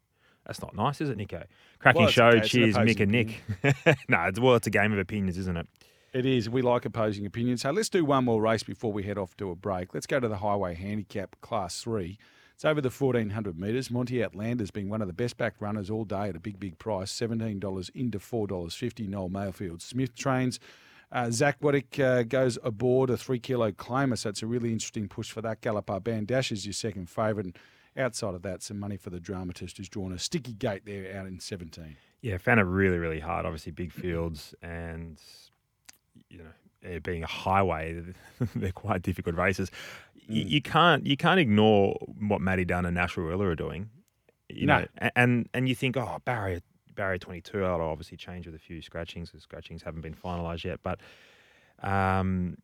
[0.47, 1.45] that's not nice, is it, Nico?
[1.79, 2.29] Cracking Well, show.
[2.29, 2.49] okay.
[2.49, 3.43] Cheers, Mick and Nic.
[4.09, 5.69] no, it's, well, it's a game of opinions, isn't it?
[6.17, 6.49] It is.
[6.49, 7.61] We like opposing opinions.
[7.61, 9.93] So let's do one more race before we head off to a break.
[9.93, 12.17] Let's go to the Highway Handicap Class 3.
[12.55, 13.91] It's over the 1400 metres.
[13.91, 16.79] Monty Outlander's been one of the best backed runners all day at a big, big
[16.79, 19.09] price $17 into $4.50.
[19.11, 20.59] Noel Mayfield Smith trains.
[21.13, 25.09] Uh, Zac Wadick uh, goes aboard a three kilo claimer, so it's a really interesting
[25.09, 26.01] push for that galloper.
[26.01, 27.45] Band Dash is your second favourite.
[27.45, 27.59] And
[27.95, 31.27] outside of that, some money for the dramatist who's drawn a sticky gate there out
[31.27, 31.99] in 17.
[32.23, 33.45] Yeah, found it really, really hard.
[33.45, 35.21] Obviously, big fields and,
[36.37, 36.51] you know,
[36.97, 38.03] it being a highway,
[38.55, 39.71] they're quite difficult races.
[40.29, 43.91] You, you can't you can't ignore what Matty Dunn and Nash are doing.
[44.49, 44.81] You No.
[44.81, 46.61] know, and and you think, oh, barrier
[46.95, 49.31] barrier twenty two, that'll obviously change with a few scratchings.
[49.33, 51.01] The scratchings haven't been finalised yet, but
[51.83, 52.57] um,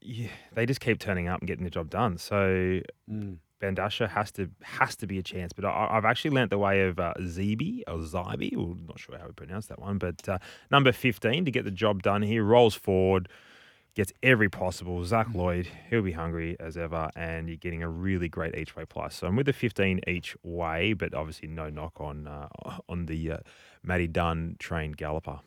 [0.00, 2.18] yeah, they just keep turning up and getting the job done.
[2.18, 2.80] So
[3.10, 3.38] Mm.
[3.76, 5.52] Bandasha has to has to be a chance.
[5.52, 9.18] But I, I've actually learnt the way of uh, Zebi or Zybe, or not sure
[9.18, 9.98] how we pronounce that one.
[9.98, 10.38] But uh,
[10.70, 13.28] number fifteen to get the job done here rolls forward,
[13.94, 15.04] gets every possible.
[15.04, 18.84] Zac Lloyd, he'll be hungry as ever, and you're getting a really great each way
[18.84, 19.14] price.
[19.14, 22.48] So I'm with the fifteen each way, but obviously no knock on uh,
[22.88, 23.38] on the uh,
[23.82, 25.40] Matty Dunn trained galloper.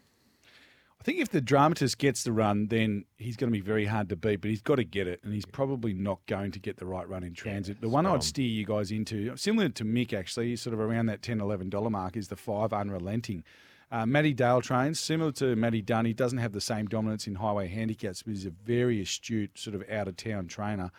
[1.01, 4.09] I think if the dramatist gets the run, then he's going to be very hard
[4.09, 6.75] to beat, but he's got to get it, and he's probably not going to get
[6.75, 7.79] the right run in transit.
[7.79, 11.21] the one I'd steer you guys into, similar to Mick actually, sort of around that
[11.21, 13.45] $10, $11 mark, is the five unrelenting.
[13.91, 17.35] Uh, Matty Dale trains, similar to Matty Dunn, he doesn't have the same dominance in
[17.35, 20.91] highway handicaps, but he's a very astute, sort of out of town trainer.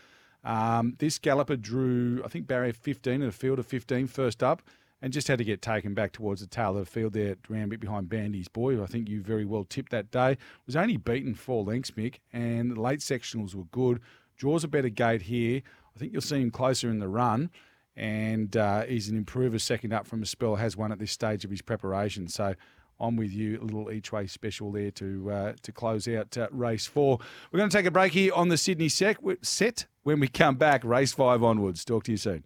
[0.42, 4.62] Um, this galloper drew, I think, barrier 15 at a field of 15 first up
[5.02, 7.64] and just had to get taken back towards the tail of the field there around
[7.64, 10.36] a bit behind Bandy's boy, who I think you very well tipped that day.
[10.66, 14.00] Was only beaten four lengths, Mick, and the late sectionals were good.
[14.36, 15.62] Draws a better gate here.
[15.94, 17.50] I think you'll see him closer in the run,
[17.96, 21.44] and uh, he's an improver second up from a spell, has one at this stage
[21.44, 22.28] of his preparation.
[22.28, 22.54] So
[22.98, 26.48] I'm with you, a little each way special there to uh, to close out uh,
[26.50, 27.18] race four.
[27.50, 29.86] We're going to take a break here on the Sydney sec- set.
[30.02, 31.84] When we come back, race five onwards.
[31.84, 32.44] Talk to you soon.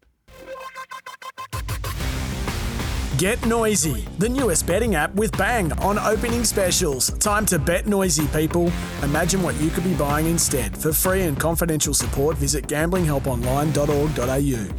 [3.19, 7.11] Get Noisy, the newest betting app with Bang on opening specials.
[7.21, 8.73] Time to bet noisy, people.
[9.05, 10.77] Imagine what you could be buying instead.
[10.77, 14.75] For free and confidential support, visit gamblinghelponline.org.au.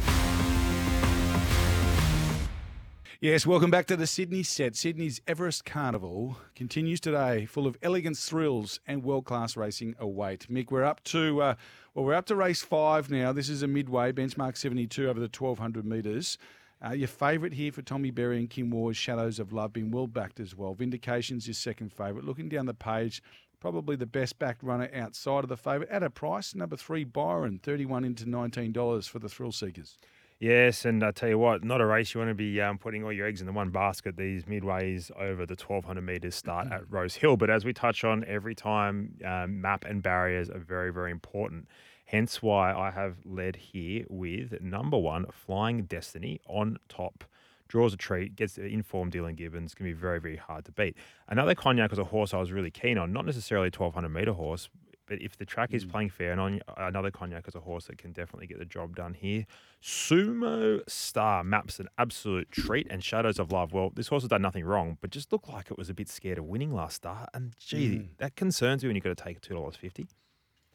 [3.22, 4.76] Yes, welcome back to the Sydney set.
[4.76, 10.46] Sydney's Everest Carnival continues today, full of elegance, thrills, and world-class racing await.
[10.52, 11.54] Mick, we're up to uh,
[11.94, 13.32] well, we're up to race five now.
[13.32, 16.36] This is a midway benchmark seventy-two over the twelve hundred metres.
[16.84, 20.06] Uh, your favourite here for Tommy Berry and Kim Waugh's, Shadows of Love, being well
[20.06, 20.74] backed as well.
[20.74, 22.24] Vindication's your second favourite.
[22.24, 23.22] Looking down the page,
[23.60, 26.54] probably the best backed runner outside of the favourite at a price.
[26.54, 29.98] Number three, Byron, thirty-one into nineteen dollars for the thrill seekers.
[30.38, 33.02] Yes, and I tell you what, not a race you want to be um, putting
[33.02, 34.18] all your eggs in the one basket.
[34.18, 37.38] These midways over the 1200 metres start at Rosehill.
[37.38, 41.68] But as we touch on every time, um, map and barriers are very, very important.
[42.06, 47.24] Hence why I have led here with number one, Flying Destiny on top.
[47.68, 49.74] Draws a treat, gets the informed Dylan Gibbons.
[49.74, 50.96] Going to be very, very hard to beat.
[51.26, 54.34] Another cognac was a horse I was really keen on, not necessarily a 1200 metre
[54.34, 54.68] horse,
[55.06, 55.90] but if the track is hmm.
[55.90, 58.96] playing fair, and on another cognac is a horse that can definitely get the job
[58.96, 59.46] done here.
[59.82, 63.72] Sumo Star maps an absolute treat, and Shadows of Love.
[63.72, 66.08] Well, this horse has done nothing wrong, but just looked like it was a bit
[66.08, 67.30] scared of winning last start.
[67.34, 68.04] And gee, hmm.
[68.18, 70.06] that concerns you when you've got to take two dollars fifty.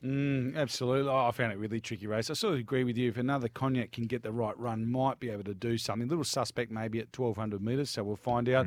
[0.03, 1.11] Mm, absolutely.
[1.11, 2.29] Oh, I found it really tricky race.
[2.29, 3.09] I sort of agree with you.
[3.09, 6.07] If another cognac can get the right run, might be able to do something.
[6.07, 8.65] little suspect maybe at 1200 metres, so we'll find out.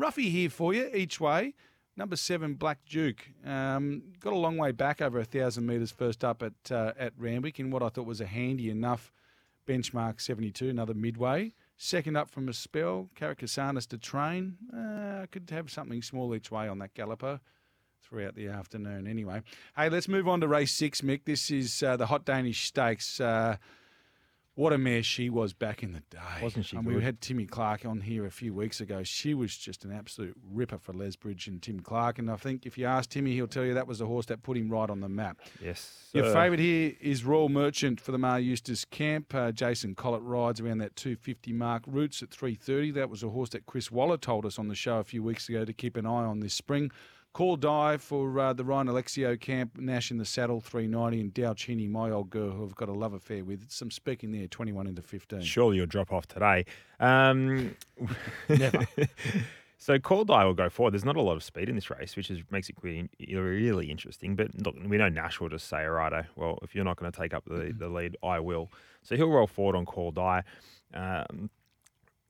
[0.00, 1.54] Ruffy here for you each way.
[1.96, 3.28] Number seven, Black Duke.
[3.44, 7.12] Um, got a long way back over a thousand metres first up at uh, at
[7.18, 9.12] Randwick in what I thought was a handy enough
[9.68, 11.52] benchmark 72, another midway.
[11.76, 14.56] Second up from a spell, Caracassanis to train.
[14.74, 17.40] Uh, I could have something small each way on that galloper
[18.02, 19.06] throughout the afternoon.
[19.06, 19.42] Anyway,
[19.76, 21.24] hey, let's move on to race six, Mick.
[21.24, 23.20] This is uh, the Hot Danish Stakes.
[23.20, 23.56] Uh,
[24.54, 26.18] what a mare she was back in the day.
[26.42, 29.02] Wasn't she And we had Timmy Clark on here a few weeks ago.
[29.02, 32.18] She was just an absolute ripper for Les Bridge and Tim Clark.
[32.18, 34.42] And I think if you ask Timmy, he'll tell you that was the horse that
[34.42, 35.40] put him right on the map.
[35.62, 36.10] Yes.
[36.12, 39.34] Your uh, favourite here is Royal Merchant for the Maher Eustace camp.
[39.34, 41.82] Uh, Jason Collett rides around that 250 mark.
[41.86, 42.90] Roots at 330.
[42.90, 45.48] That was a horse that Chris Waller told us on the show a few weeks
[45.48, 46.90] ago to keep an eye on this spring.
[47.32, 49.78] Call Die for uh, the Ryan Alexio camp.
[49.78, 52.92] Nash in the saddle 390 and Dow Cheney, my old girl, who I've got a
[52.92, 53.70] love affair with.
[53.70, 55.40] Some speaking there 21 into 15.
[55.40, 56.66] Surely you'll drop off today.
[57.00, 57.74] Um,
[58.50, 58.86] Never.
[59.78, 60.92] so Call Die will go forward.
[60.92, 63.90] There's not a lot of speed in this race, which is makes it really, really
[63.90, 64.36] interesting.
[64.36, 67.18] But look, we know Nash will just say, righto, well, if you're not going to
[67.18, 68.70] take up the, the lead, I will.
[69.02, 70.42] So he'll roll forward on Call Die.
[70.92, 71.48] Um,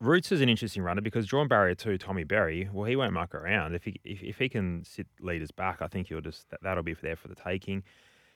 [0.03, 2.69] Roots is an interesting runner because drawn barrier two, Tommy Berry.
[2.73, 3.75] Well, he won't muck around.
[3.75, 6.83] If he if, if he can sit leaders back, I think he'll just that, that'll
[6.83, 7.85] be there for the taking.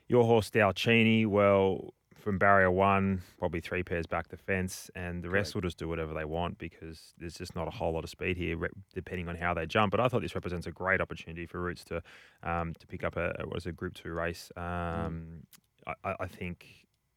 [0.08, 5.28] Your horse Dalcini, well, from barrier one, probably three pairs back the fence, and the
[5.28, 5.54] rest Correct.
[5.56, 8.36] will just do whatever they want because there's just not a whole lot of speed
[8.36, 9.90] here, re- depending on how they jump.
[9.90, 12.00] But I thought this represents a great opportunity for Roots to
[12.44, 14.52] um, to pick up a what was a Group Two race.
[14.56, 15.42] Um,
[15.84, 16.64] I, I I think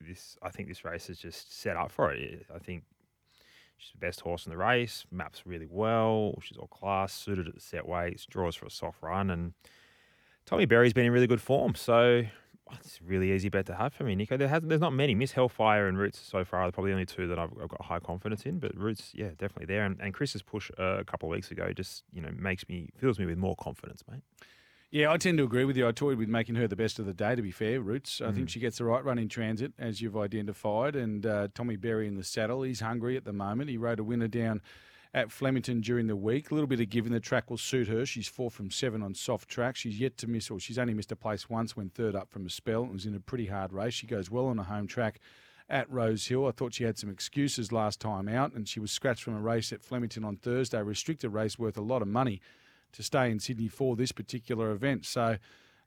[0.02, 2.48] this I think this race is just set up for it.
[2.54, 2.84] I think
[3.80, 6.36] she's the best horse in the race, maps really well.
[6.44, 9.54] She's all class, suited at the set weights, draws for a soft run, and
[10.46, 11.76] Tommy Berry's been in really good form.
[11.76, 12.24] So
[12.70, 14.38] oh, it's a really easy bet to have for me, Nico.
[14.38, 15.16] There hasn't, there's not many.
[15.16, 17.82] Miss Hellfire and Roots so far are probably the only two that I've, I've got
[17.82, 18.60] high confidence in.
[18.60, 19.86] But Roots, yeah, definitely there.
[19.86, 22.90] And, and Chris's push uh, a couple of weeks ago just you know makes me
[22.98, 24.22] fills me with more confidence, mate.
[24.92, 25.88] Yeah, I tend to agree with you.
[25.88, 28.22] I toyed with making her the best of the day, to be fair, Roots.
[28.22, 28.36] I Mm.
[28.36, 30.96] think she gets the right run in transit, as you've identified.
[30.96, 33.70] And uh, Tommy Berry in the saddle, he's hungry at the moment.
[33.70, 34.62] He rode a winner down
[35.14, 36.50] at Flemington during the week.
[36.50, 38.04] A little bit of giving the track will suit her.
[38.04, 39.76] She's four from seven on soft track.
[39.76, 42.48] She's yet to miss, or she's only missed a place once when third up from
[42.48, 42.84] a spell.
[42.86, 43.94] It was in a pretty hard race.
[43.94, 45.20] She goes well on a home track
[45.70, 46.48] at Rosehill.
[46.48, 49.40] I thought she had some excuses last time out, and she was scratched from a
[49.42, 52.42] race at Flemington on Thursday, a restricted race worth a lot of money
[52.94, 55.06] to stay in Sydney for this particular event.
[55.06, 55.38] So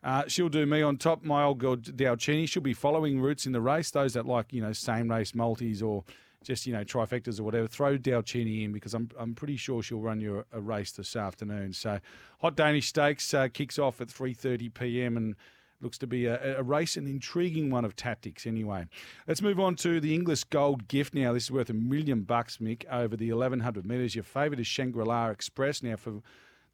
[0.05, 1.23] uh, she'll do me on top.
[1.23, 3.91] My old girl Dalcini, she'll be following Roots in the race.
[3.91, 6.05] Those that like, you know, same race multis or
[6.43, 10.01] just, you know, trifectas or whatever, throw Dalcini in because I'm, I'm pretty sure she'll
[10.01, 11.73] run you a, a race this afternoon.
[11.73, 12.01] So
[12.41, 15.17] Hot Danish Stakes uh, kicks off at 3.30 p.m.
[15.17, 15.37] and
[15.81, 18.87] looks to be a, a race, an intriguing one of tactics anyway.
[19.27, 21.33] Let's move on to the Inglis Gold Gift now.
[21.33, 24.15] This is worth a million bucks, Mick, over the 1100 metres.
[24.15, 25.83] Your favourite is Shangri-La Express.
[25.83, 26.23] Now, for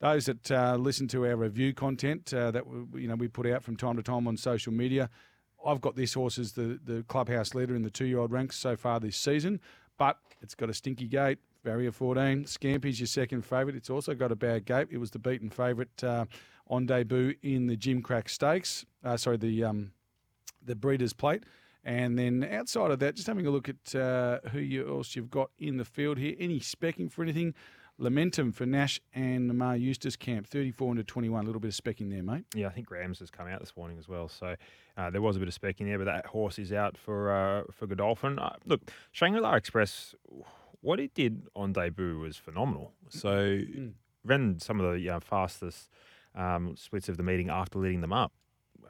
[0.01, 3.47] those that uh, listen to our review content uh, that we, you know we put
[3.47, 5.11] out from time to time on social media,
[5.65, 8.57] I've got this horse as the, the clubhouse leader in the two year old ranks
[8.57, 9.61] so far this season,
[9.99, 11.39] but it's got a stinky gate.
[11.65, 12.47] Barrier 14.
[12.47, 13.77] Scampy's your second favourite.
[13.77, 14.89] It's also got a bad gate.
[14.91, 16.25] It was the beaten favourite uh,
[16.69, 18.87] on debut in the Gimcrack Stakes.
[19.05, 19.93] Uh, sorry, the um,
[20.65, 21.45] the Breeders' Plate.
[21.85, 25.51] And then outside of that, just having a look at uh, who else you've got
[25.59, 26.35] in the field here.
[26.39, 27.55] Any specking for anything?
[28.01, 31.43] Lamentum for Nash and Maher Eustace Camp, 34 into 21.
[31.43, 32.45] A little bit of specking there, mate.
[32.55, 34.29] Yeah, I think Grams has come out this morning as well.
[34.29, 34.55] So
[34.97, 37.33] uh, there was a bit of spec in there, but that horse is out for
[37.33, 38.39] uh, for Godolphin.
[38.39, 40.15] Uh, look, Shangri-La Express,
[40.81, 42.93] what it did on debut was phenomenal.
[43.09, 43.61] So
[44.25, 45.91] ran some of the uh, fastest
[46.35, 48.33] um, splits of the meeting after leading them up.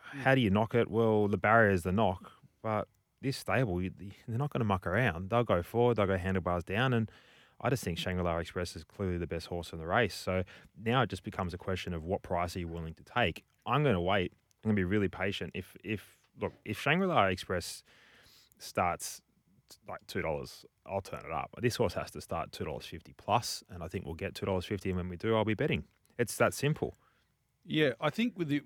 [0.03, 0.90] How do you knock it?
[0.90, 2.31] Well, the barrier is the knock,
[2.62, 2.88] but
[3.21, 3.90] this stable, you,
[4.27, 5.31] they're not going to muck around.
[5.31, 7.11] They'll go forward, they'll go handlebars down, and
[7.61, 10.14] I just think Shangri-La Express is clearly the best horse in the race.
[10.14, 10.44] So
[10.83, 13.44] now it just becomes a question of what price are you willing to take.
[13.66, 14.33] I'm going to wait.
[14.64, 15.53] I'm going to be really patient.
[15.55, 17.83] If if look, if Shangri-La Express
[18.59, 19.21] starts
[19.88, 21.51] like two dollars, I'll turn it up.
[21.61, 24.47] This horse has to start two dollars fifty plus, and I think we'll get two
[24.47, 24.90] dollars fifty.
[24.90, 25.85] And when we do, I'll be betting.
[26.18, 26.97] It's that simple.
[27.70, 28.62] Yeah, I think with the,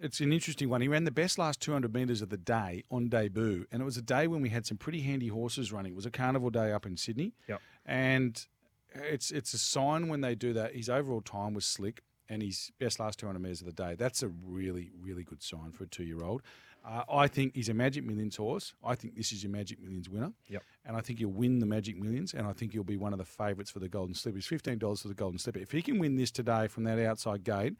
[0.00, 0.80] it's an interesting one.
[0.80, 3.98] He ran the best last 200 metres of the day on debut, and it was
[3.98, 5.92] a day when we had some pretty handy horses running.
[5.92, 7.60] It was a carnival day up in Sydney, Yep.
[7.84, 8.46] and
[8.94, 10.74] it's it's a sign when they do that.
[10.74, 13.94] His overall time was slick, and his best last 200 metres of the day.
[13.94, 16.40] That's a really really good sign for a two year old.
[16.82, 18.72] Uh, I think he's a Magic Millions horse.
[18.82, 20.32] I think this is your Magic Millions winner.
[20.48, 20.62] Yep.
[20.84, 23.18] And I think he'll win the Magic Millions, and I think he'll be one of
[23.18, 24.38] the favourites for the Golden Slipper.
[24.38, 25.58] It's fifteen dollars for the Golden Slipper.
[25.58, 27.74] If he can win this today from that outside gate,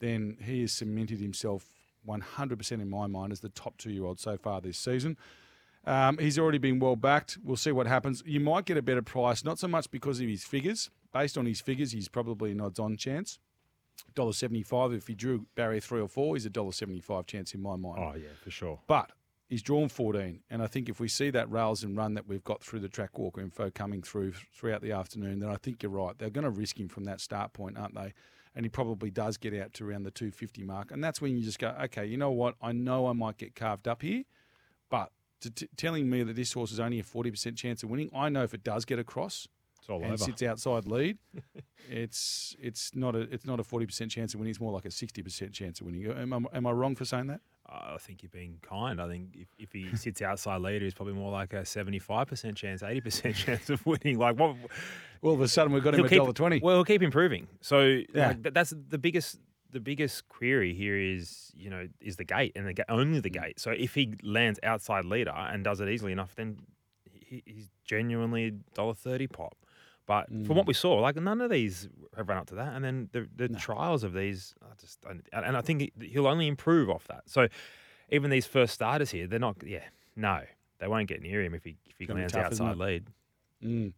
[0.00, 1.70] then he has cemented himself
[2.06, 5.16] 100% in my mind as the top two year old so far this season.
[5.84, 7.38] Um, he's already been well backed.
[7.42, 8.22] We'll see what happens.
[8.26, 10.90] You might get a better price, not so much because of his figures.
[11.12, 13.38] Based on his figures, he's probably an odds on chance.
[14.14, 14.96] $1.75.
[14.96, 17.98] If he drew barrier three or four, he's a $1.75 chance in my mind.
[17.98, 18.80] Oh yeah, for sure.
[18.86, 19.12] But
[19.48, 20.40] he's drawn 14.
[20.50, 22.88] And I think if we see that rails and run that we've got through the
[22.88, 26.16] track walker info coming through throughout the afternoon, then I think you're right.
[26.18, 28.12] They're going to risk him from that start point, aren't they?
[28.58, 30.90] And he probably does get out to around the 250 mark.
[30.90, 32.56] And that's when you just go, okay, you know what?
[32.60, 34.24] I know I might get carved up here,
[34.90, 38.10] but to t- telling me that this horse is only a 40% chance of winning,
[38.12, 39.46] I know if it does get across
[39.78, 40.16] It's all and over.
[40.24, 41.18] sits outside lead,
[41.88, 44.50] it's it's not a it's not a 40% chance of winning.
[44.50, 46.06] It's more like a 60% chance of winning.
[46.10, 47.40] Am I, am I wrong for saying that?
[47.68, 49.00] I think you're being kind.
[49.00, 52.82] I think if, if he sits outside leader, he's probably more like a 75% chance,
[52.82, 54.18] 80% chance of winning.
[54.18, 54.56] Like what?
[55.22, 56.60] All of a sudden, we've got him at keep, dollar twenty.
[56.62, 57.48] Well, he'll keep improving.
[57.60, 58.28] So Yeah.
[58.28, 59.38] like, that's the biggest.
[59.70, 63.42] The biggest query here is, you know, is the gate and the only the mm.
[63.42, 63.60] gate.
[63.60, 66.56] So if he lands outside leader and does it easily enough, then
[67.12, 69.58] he, he's genuinely dollar thirty pop.
[70.08, 71.86] But from what we saw, like none of these
[72.16, 72.72] have run up to that.
[72.74, 76.48] And then the the trials of these, I just and I think he- he'll only
[76.48, 77.24] improve off that.
[77.28, 77.46] So
[78.10, 79.56] even these first starters here, they're not.
[79.64, 79.84] Yeah,
[80.16, 80.40] no,
[80.78, 83.06] they won't get near him if he if he lands tough, outside lead.
[83.62, 83.92] Mm.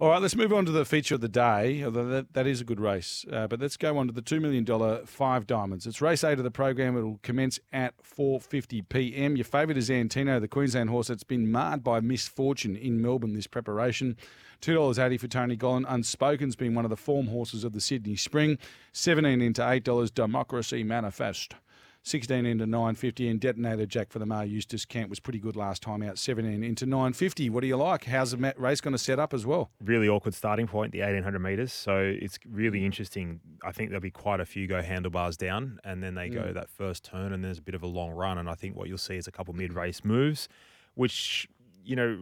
[0.00, 1.82] All right, let's move on to the feature of the day.
[1.82, 4.64] That, that is a good race, uh, but let's go on to the two million
[4.64, 5.86] dollar five diamonds.
[5.86, 6.96] It's race eight of the program.
[6.96, 9.36] It'll commence at four fifty p.m.
[9.36, 13.46] Your favourite is Antino, the Queensland horse that's been marred by misfortune in Melbourne this
[13.46, 14.16] preparation.
[14.62, 15.84] Two dollars eighty for Tony Gollan.
[15.84, 18.56] Unspoken's been one of the form horses of the Sydney Spring.
[18.94, 20.10] Seventeen into eight dollars.
[20.10, 21.56] Democracy Manifest.
[22.02, 25.82] 16 into 950 and Detonator Jack for the Maher Eustace camp was pretty good last
[25.82, 26.18] time out.
[26.18, 27.50] 17 into 950.
[27.50, 28.04] What do you like?
[28.04, 29.70] How's the race going to set up as well?
[29.84, 31.72] Really awkward starting point, the 1800 metres.
[31.72, 33.40] So it's really interesting.
[33.62, 36.34] I think there'll be quite a few go handlebars down and then they mm.
[36.34, 38.38] go that first turn and there's a bit of a long run.
[38.38, 40.48] And I think what you'll see is a couple mid race moves,
[40.94, 41.48] which,
[41.84, 42.18] you know,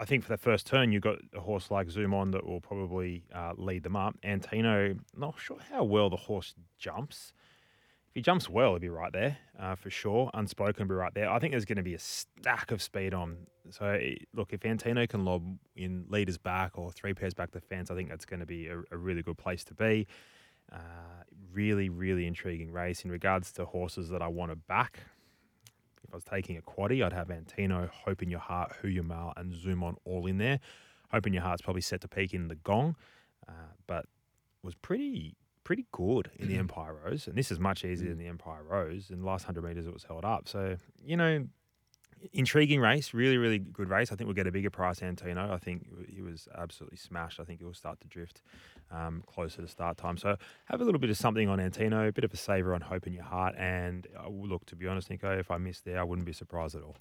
[0.00, 2.60] I think for the first turn, you've got a horse like Zoom On that will
[2.60, 4.16] probably uh, lead them up.
[4.24, 7.32] Antino, not sure how well the horse jumps
[8.14, 10.30] he jumps well, he'll be right there uh, for sure.
[10.34, 11.30] Unspoken will be right there.
[11.30, 13.46] I think there's going to be a stack of speed on.
[13.70, 14.00] So,
[14.34, 17.94] look, if Antino can lob in leaders back or three pairs back the fence, I
[17.94, 20.06] think that's going to be a, a really good place to be.
[20.72, 20.78] Uh,
[21.52, 25.00] really, really intriguing race in regards to horses that I want to back.
[26.04, 29.02] If I was taking a quaddy, I'd have Antino, Hope in Your Heart, Who You
[29.02, 30.60] Mail, and Zoom On all in there.
[31.10, 32.96] Hope in Your Heart's probably set to peak in the gong,
[33.48, 33.52] uh,
[33.86, 34.06] but
[34.62, 35.36] was pretty
[35.68, 36.60] pretty good in the mm.
[36.60, 38.12] Empire Rose, and this is much easier mm.
[38.12, 39.10] than the Empire Rose.
[39.10, 40.48] In the last hundred meters, it was held up.
[40.48, 41.44] So you know,
[42.32, 44.10] intriguing race, really, really good race.
[44.10, 45.52] I think we'll get a bigger price, Antino.
[45.52, 47.38] I think he was absolutely smashed.
[47.38, 48.40] I think he will start to drift
[48.90, 50.16] um, closer to start time.
[50.16, 52.80] So have a little bit of something on Antino, a bit of a saver on
[52.80, 53.56] Hope in Your Heart.
[53.58, 56.76] And uh, look, to be honest, Nico, if I missed there, I wouldn't be surprised
[56.76, 56.96] at all.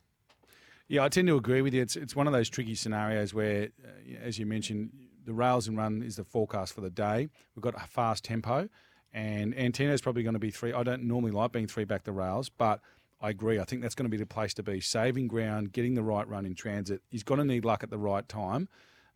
[0.89, 1.82] Yeah, I tend to agree with you.
[1.82, 4.89] It's it's one of those tricky scenarios where, uh, as you mentioned,
[5.28, 7.28] the rails and run is the forecast for the day.
[7.54, 8.70] We've got a fast tempo,
[9.14, 10.72] and is probably going to be three.
[10.72, 12.80] I don't normally like being three back the rails, but
[13.22, 13.60] I agree.
[13.60, 14.80] I think that's going to be the place to be.
[14.80, 17.02] Saving ground, getting the right run in transit.
[17.10, 18.70] He's going to need luck at the right time.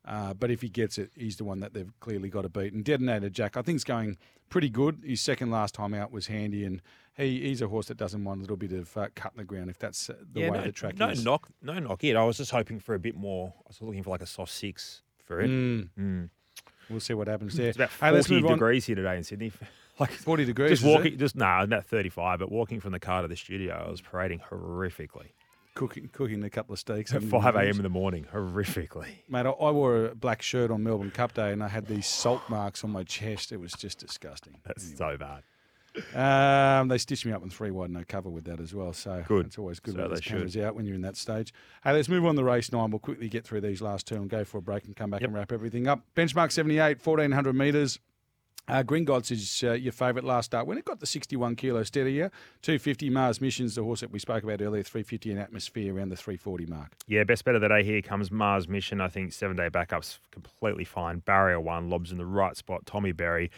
[0.03, 2.73] Uh, but if he gets it, he's the one that they've clearly got to beat.
[2.73, 4.17] And Detonator Jack, I think, is going
[4.49, 5.03] pretty good.
[5.05, 6.81] His second last time out was handy, and
[7.15, 9.43] he, he's a horse that doesn't mind a little bit of uh, cut in the
[9.45, 11.23] ground if that's uh, the yeah, way no, the track no is.
[11.23, 12.17] No knock, no knock yet.
[12.17, 13.53] I was just hoping for a bit more.
[13.59, 15.49] I was looking for like a soft six for it.
[15.49, 15.89] Mm.
[15.97, 16.29] Mm.
[16.89, 17.69] We'll see what happens there.
[17.69, 19.53] It's about 40 hey, degrees here today in Sydney.
[19.99, 20.81] like 40 degrees.
[20.81, 22.39] Just walking, just no, nah, about 35.
[22.39, 25.29] But walking from the car to the studio, I was parading horrifically.
[25.73, 27.77] Cooking, cooking a couple of steaks at 5 a.m.
[27.77, 29.07] in the morning, horrifically.
[29.29, 32.05] Mate, I, I, wore a black shirt on Melbourne Cup Day, and I had these
[32.05, 33.53] salt marks on my chest.
[33.53, 34.57] It was just disgusting.
[34.65, 34.97] That's anyway.
[34.97, 35.43] so bad.
[36.15, 38.93] Um, they stitched me up in three wide no cover with that as well.
[38.93, 39.47] So good.
[39.47, 41.53] It's always good so when the cameras out when you're in that stage.
[41.83, 42.91] Hey, let's move on the race nine.
[42.91, 45.21] We'll quickly get through these last two and go for a break and come back
[45.21, 45.29] yep.
[45.29, 46.05] and wrap everything up.
[46.15, 47.99] Benchmark 78, 1400 metres.
[48.67, 50.67] Uh, Gringotts is uh, your favourite last start.
[50.67, 52.31] When it got the 61 kilo steadier,
[52.61, 56.15] 250 Mars Missions, the horse that we spoke about earlier, 350 in atmosphere around the
[56.15, 56.93] 340 mark.
[57.07, 59.01] Yeah, best bet of the day here comes Mars Mission.
[59.01, 61.19] I think seven day backups completely fine.
[61.19, 62.85] Barrier one, lobs in the right spot.
[62.85, 63.51] Tommy Berry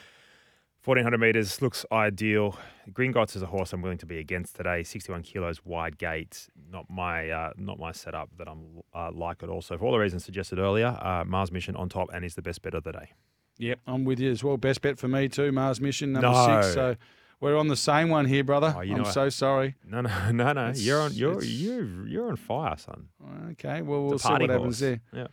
[0.84, 2.58] 1400 metres looks ideal.
[2.92, 4.84] Green Gringotts is a horse I'm willing to be against today.
[4.84, 6.50] 61 kilos, wide gate.
[6.70, 9.62] Not my uh, not my setup that I'm uh, like at all.
[9.62, 12.42] So for all the reasons suggested earlier, uh, Mars Mission on top and is the
[12.42, 13.12] best bet of the day.
[13.60, 14.58] Yep, I'm with you as well.
[14.58, 15.54] Best bet for me too.
[15.54, 16.62] Mars Mission number no.
[16.62, 16.74] six.
[16.74, 16.98] So
[17.40, 18.74] we're on the same one here, brother.
[18.76, 19.76] Oh, I'm so sorry.
[19.86, 20.68] No, no, no, no.
[20.68, 21.14] It's, you're on.
[21.14, 23.08] You're you you're on fire, son.
[23.52, 24.52] Okay, well we'll see what horse.
[24.52, 25.00] happens there.
[25.14, 25.28] Yeah.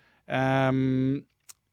[0.68, 1.24] Um,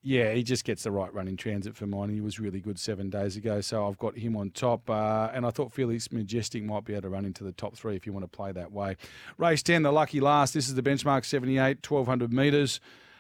[0.08, 2.10] yeah, he just gets the right run in transit for mine.
[2.10, 4.90] He was really good seven days ago, so I've got him on top.
[4.90, 7.98] Uh, and I thought Felix Majestic might be able to run into the top three
[7.98, 8.96] if you want to play that way.
[9.38, 10.54] Race 10, the lucky last.
[10.54, 12.80] This is the benchmark 78, 1200 metres.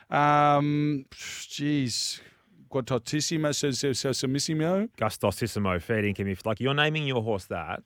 [0.10, 2.22] Um, geez.
[2.72, 6.28] Guatotissimo, so, so, so, so, Gustosissimo, fair income.
[6.28, 7.84] If like you're naming your horse that,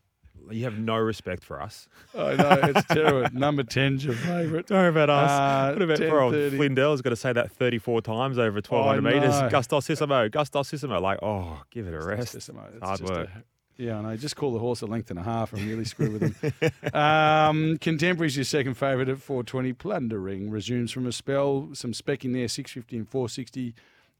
[0.49, 1.87] you have no respect for us.
[2.17, 3.29] I know it's terrible.
[3.37, 4.67] Number 10's your favourite.
[4.67, 5.31] Don't worry about us.
[5.31, 9.35] Uh, what about poor old Flindell's got to say that 34 times over 1,200 metres.
[9.51, 11.01] Gustosissimo, Gustosissimo.
[11.01, 12.35] Like, oh, give it a rest.
[12.35, 12.83] Gustosissimo.
[12.83, 13.29] hard work.
[13.29, 13.43] A,
[13.77, 14.17] yeah, I know.
[14.17, 16.93] Just call the horse a length and a half and really screw with him.
[16.93, 19.73] um, Contemporary's your second favourite at 420.
[19.73, 21.69] Plundering resumes from a spell.
[21.73, 23.73] Some spec in there, 650 and 460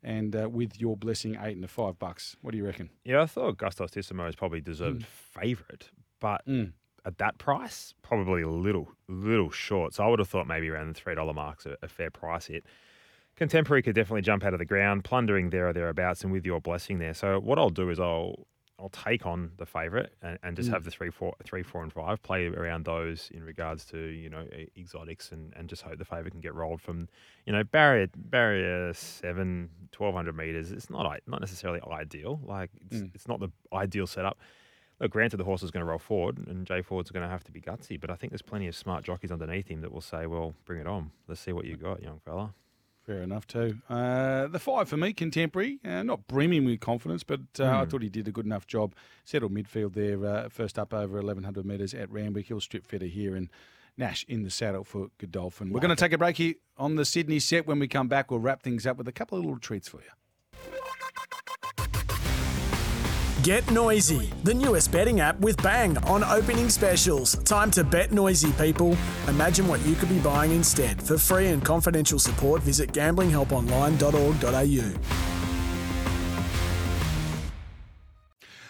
[0.03, 2.35] and uh, with your blessing, eight and a five bucks.
[2.41, 2.89] What do you reckon?
[3.03, 5.05] Yeah, I thought Gustosissimo is probably deserved mm.
[5.05, 5.89] favourite,
[6.21, 6.71] but mm.
[7.05, 9.93] at that price, probably a little, little short.
[9.93, 12.45] So I would have thought maybe around the three dollar mark's a, a fair price
[12.45, 12.63] hit.
[13.35, 16.61] Contemporary could definitely jump out of the ground, plundering there or thereabouts, and with your
[16.61, 17.13] blessing there.
[17.13, 18.47] So what I'll do is I'll
[18.81, 20.73] I'll take on the favourite and, and just mm.
[20.73, 24.29] have the three, four, three, four, and five play around those in regards to you
[24.29, 24.45] know
[24.75, 27.07] exotics and, and just hope the favourite can get rolled from
[27.45, 30.71] you know barrier barrier seven, 1200 meters.
[30.71, 32.39] It's not not necessarily ideal.
[32.43, 33.13] Like it's, mm.
[33.13, 34.39] it's not the ideal setup.
[35.09, 37.51] Granted, the horse is going to roll forward, and Jay Ford's going to have to
[37.51, 40.27] be gutsy, but I think there's plenty of smart jockeys underneath him that will say,
[40.27, 41.11] "Well, bring it on.
[41.27, 42.53] Let's see what you got, young fella."
[43.05, 43.77] Fair enough too.
[43.89, 48.03] Uh, the five for me, contemporary, uh, not brimming with confidence, but uh, I thought
[48.03, 48.93] he did a good enough job.
[49.25, 52.47] Settled midfield there, uh, first up over 1100 metres at Randwick.
[52.47, 53.49] He'll strip fitter here and
[53.97, 55.71] Nash in the saddle for Godolphin.
[55.71, 57.67] We're going to take a break here on the Sydney set.
[57.67, 59.97] When we come back, we'll wrap things up with a couple of little treats for
[59.97, 60.71] you.
[63.43, 67.33] Get Noisy, the newest betting app with Bang on opening specials.
[67.43, 68.95] Time to bet noisy, people.
[69.27, 71.01] Imagine what you could be buying instead.
[71.01, 74.93] For free and confidential support, visit gamblinghelponline.org.au.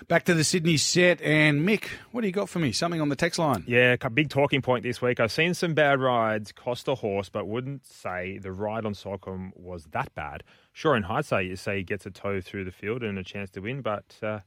[0.07, 2.72] Back to the Sydney set, and Mick, what do you got for me?
[2.72, 3.65] Something on the text line?
[3.67, 5.19] Yeah, big talking point this week.
[5.19, 9.51] I've seen some bad rides cost a horse, but wouldn't say the ride on Soulcombe
[9.55, 10.43] was that bad.
[10.74, 13.49] Sure, in hindsight, you say he gets a toe through the field and a chance
[13.51, 14.39] to win, but uh,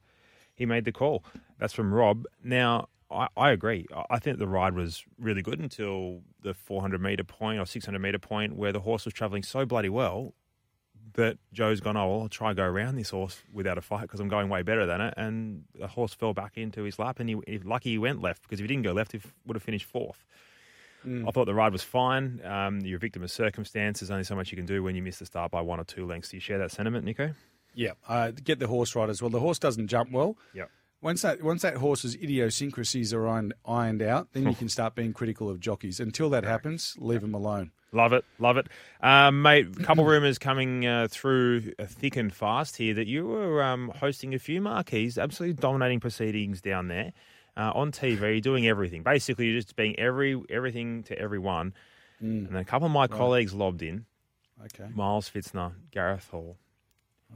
[0.54, 1.24] he made the call.
[1.58, 2.24] That's from Rob.
[2.42, 3.86] Now, I, I agree.
[4.10, 8.18] I- think the ride was really good until the 400 metre point or 600 metre
[8.18, 10.34] point where the horse was travelling so bloody well
[11.14, 14.02] that Joe's gone, oh, well, I'll try and go around this horse without a fight
[14.02, 15.14] because I'm going way better than it.
[15.16, 18.42] And the horse fell back into his lap, and he, he lucky he went left
[18.42, 20.24] because if he didn't go left, he f- would have finished fourth.
[21.28, 22.40] I thought the ride was fine.
[22.44, 24.00] Um, you're a victim of circumstance.
[24.00, 25.84] There's only so much you can do when you miss the start by one or
[25.84, 26.30] two lengths.
[26.30, 27.34] Do you share that sentiment, Nico?
[27.74, 29.30] Yeah, uh, get the horse right as well.
[29.30, 30.36] The horse doesn't jump well.
[30.54, 30.70] Yep.
[31.00, 35.12] Once that once that horse's idiosyncrasies are ironed, ironed out, then you can start being
[35.12, 36.00] critical of jockeys.
[36.00, 37.72] Until that happens, leave them alone.
[37.92, 38.66] Love it, love it,
[39.02, 39.68] um, mate.
[39.78, 43.92] A couple rumours coming uh, through uh, thick and fast here that you were um,
[44.00, 47.12] hosting a few marquees, absolutely dominating proceedings down there
[47.56, 49.02] uh, on TV, doing everything.
[49.02, 51.74] Basically, you're just being every everything to everyone.
[52.20, 54.06] And then a couple of my colleagues lobbed in:
[54.64, 56.56] Okay, Miles Fitzner, Gareth Hall.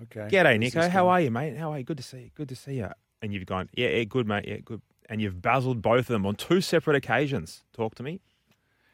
[0.05, 0.29] Okay.
[0.31, 0.83] G'day, Nico.
[0.89, 1.09] How going?
[1.13, 1.57] are you, mate?
[1.57, 1.85] How are you?
[1.85, 2.31] Good to see you.
[2.35, 2.89] Good to see you.
[3.23, 4.45] And you've gone, yeah, yeah, good, mate.
[4.47, 4.81] Yeah, good.
[5.11, 7.65] And you've bazzled both of them on two separate occasions.
[7.73, 8.21] Talk to me.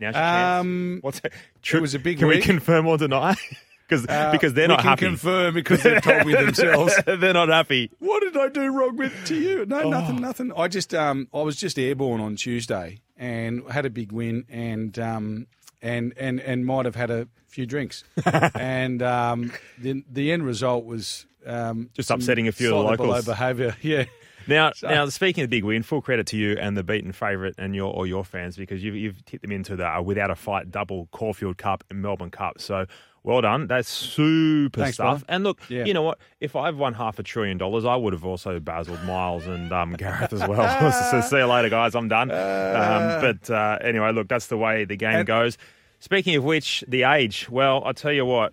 [0.01, 0.61] Now's your chance.
[0.61, 1.33] Um, What's it?
[1.73, 2.37] it was a big Can week.
[2.37, 3.35] we confirm or deny?
[3.87, 5.05] Because Uh, because they're we not can happy.
[5.05, 6.95] confirm because they've told me themselves.
[7.07, 7.91] they're not happy.
[7.99, 9.61] What did I do wrong with to you?
[9.61, 9.65] Oh.
[9.65, 10.53] No, nothing, nothing.
[10.57, 14.99] I just um, I was just airborne on Tuesday and had a big win and
[14.99, 15.49] um,
[15.85, 18.03] and and and might have had a few drinks.
[18.57, 22.97] and um, the the end result was um, Just upsetting a few of the slightly
[22.97, 23.25] below locals.
[23.27, 23.77] behaviour.
[23.83, 24.05] Yeah.
[24.47, 27.75] Now, now speaking of big win, full credit to you and the beaten favourite and
[27.75, 30.71] your or your fans because you've, you've tipped them into the uh, without a fight
[30.71, 32.61] double Caulfield Cup and Melbourne Cup.
[32.61, 32.85] So
[33.23, 33.69] well done.
[33.69, 35.21] That's super Thanks, stuff.
[35.21, 35.25] brother.
[35.31, 35.87] And look, Yeah.
[35.87, 36.19] you know what?
[36.41, 39.93] If I've won half a trillion dollars, I would have also bazzled Miles and um,
[39.97, 40.93] Gareth as well.
[40.93, 41.95] so see you later, guys.
[41.95, 42.31] I'm done.
[42.31, 45.57] um, but uh, anyway, look, that's the way the game And- goes.
[46.01, 47.49] Speaking of which, the age.
[47.49, 48.53] Well, I'll tell you what.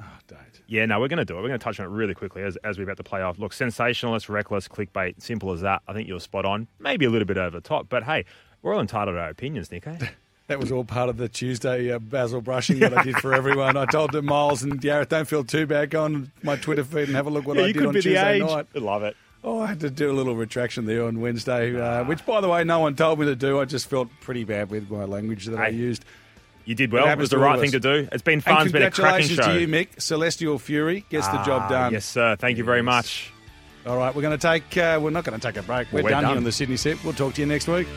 [0.00, 0.40] Oh, don't.
[0.66, 1.42] Yeah, no, we're going to do it.
[1.42, 3.38] We're going to touch on it really quickly as, as we're about to play off.
[3.38, 5.82] Look, sensationalist, reckless, clickbait, simple as that.
[5.86, 6.66] I think you're spot on.
[6.80, 8.24] Maybe a little bit over the top, but hey,
[8.62, 9.96] we're all entitled to our opinions, Nico.
[10.48, 13.76] That was all part of the Tuesday uh, basil brushing that I did for everyone.
[13.76, 15.90] I told them Miles and Gareth, don't feel too bad.
[15.90, 18.66] Go on my Twitter feed and have a look what I did on Tuesday night.
[18.74, 19.14] I Love it.
[19.44, 22.48] Oh, I had to do a little retraction there on Wednesday, uh, which, by the
[22.48, 23.60] way, no one told me to do.
[23.60, 26.06] I just felt pretty bad with my language that I used.
[26.68, 27.08] You did well.
[27.08, 28.06] It was the right thing to do.
[28.12, 28.64] It's been fun.
[28.64, 29.54] It's been a cracking congratulations show.
[29.54, 30.02] to you, Mick.
[30.02, 31.92] Celestial Fury gets the job Ah, done.
[31.94, 32.36] Yes, sir.
[32.38, 33.32] Thank you very much.
[33.86, 34.76] All right, we're going to take.
[34.76, 35.90] Uh, we're not going to take a break.
[35.90, 36.30] We're, we're done, done.
[36.32, 37.02] here on the Sydney set.
[37.04, 37.88] We'll talk to you next week.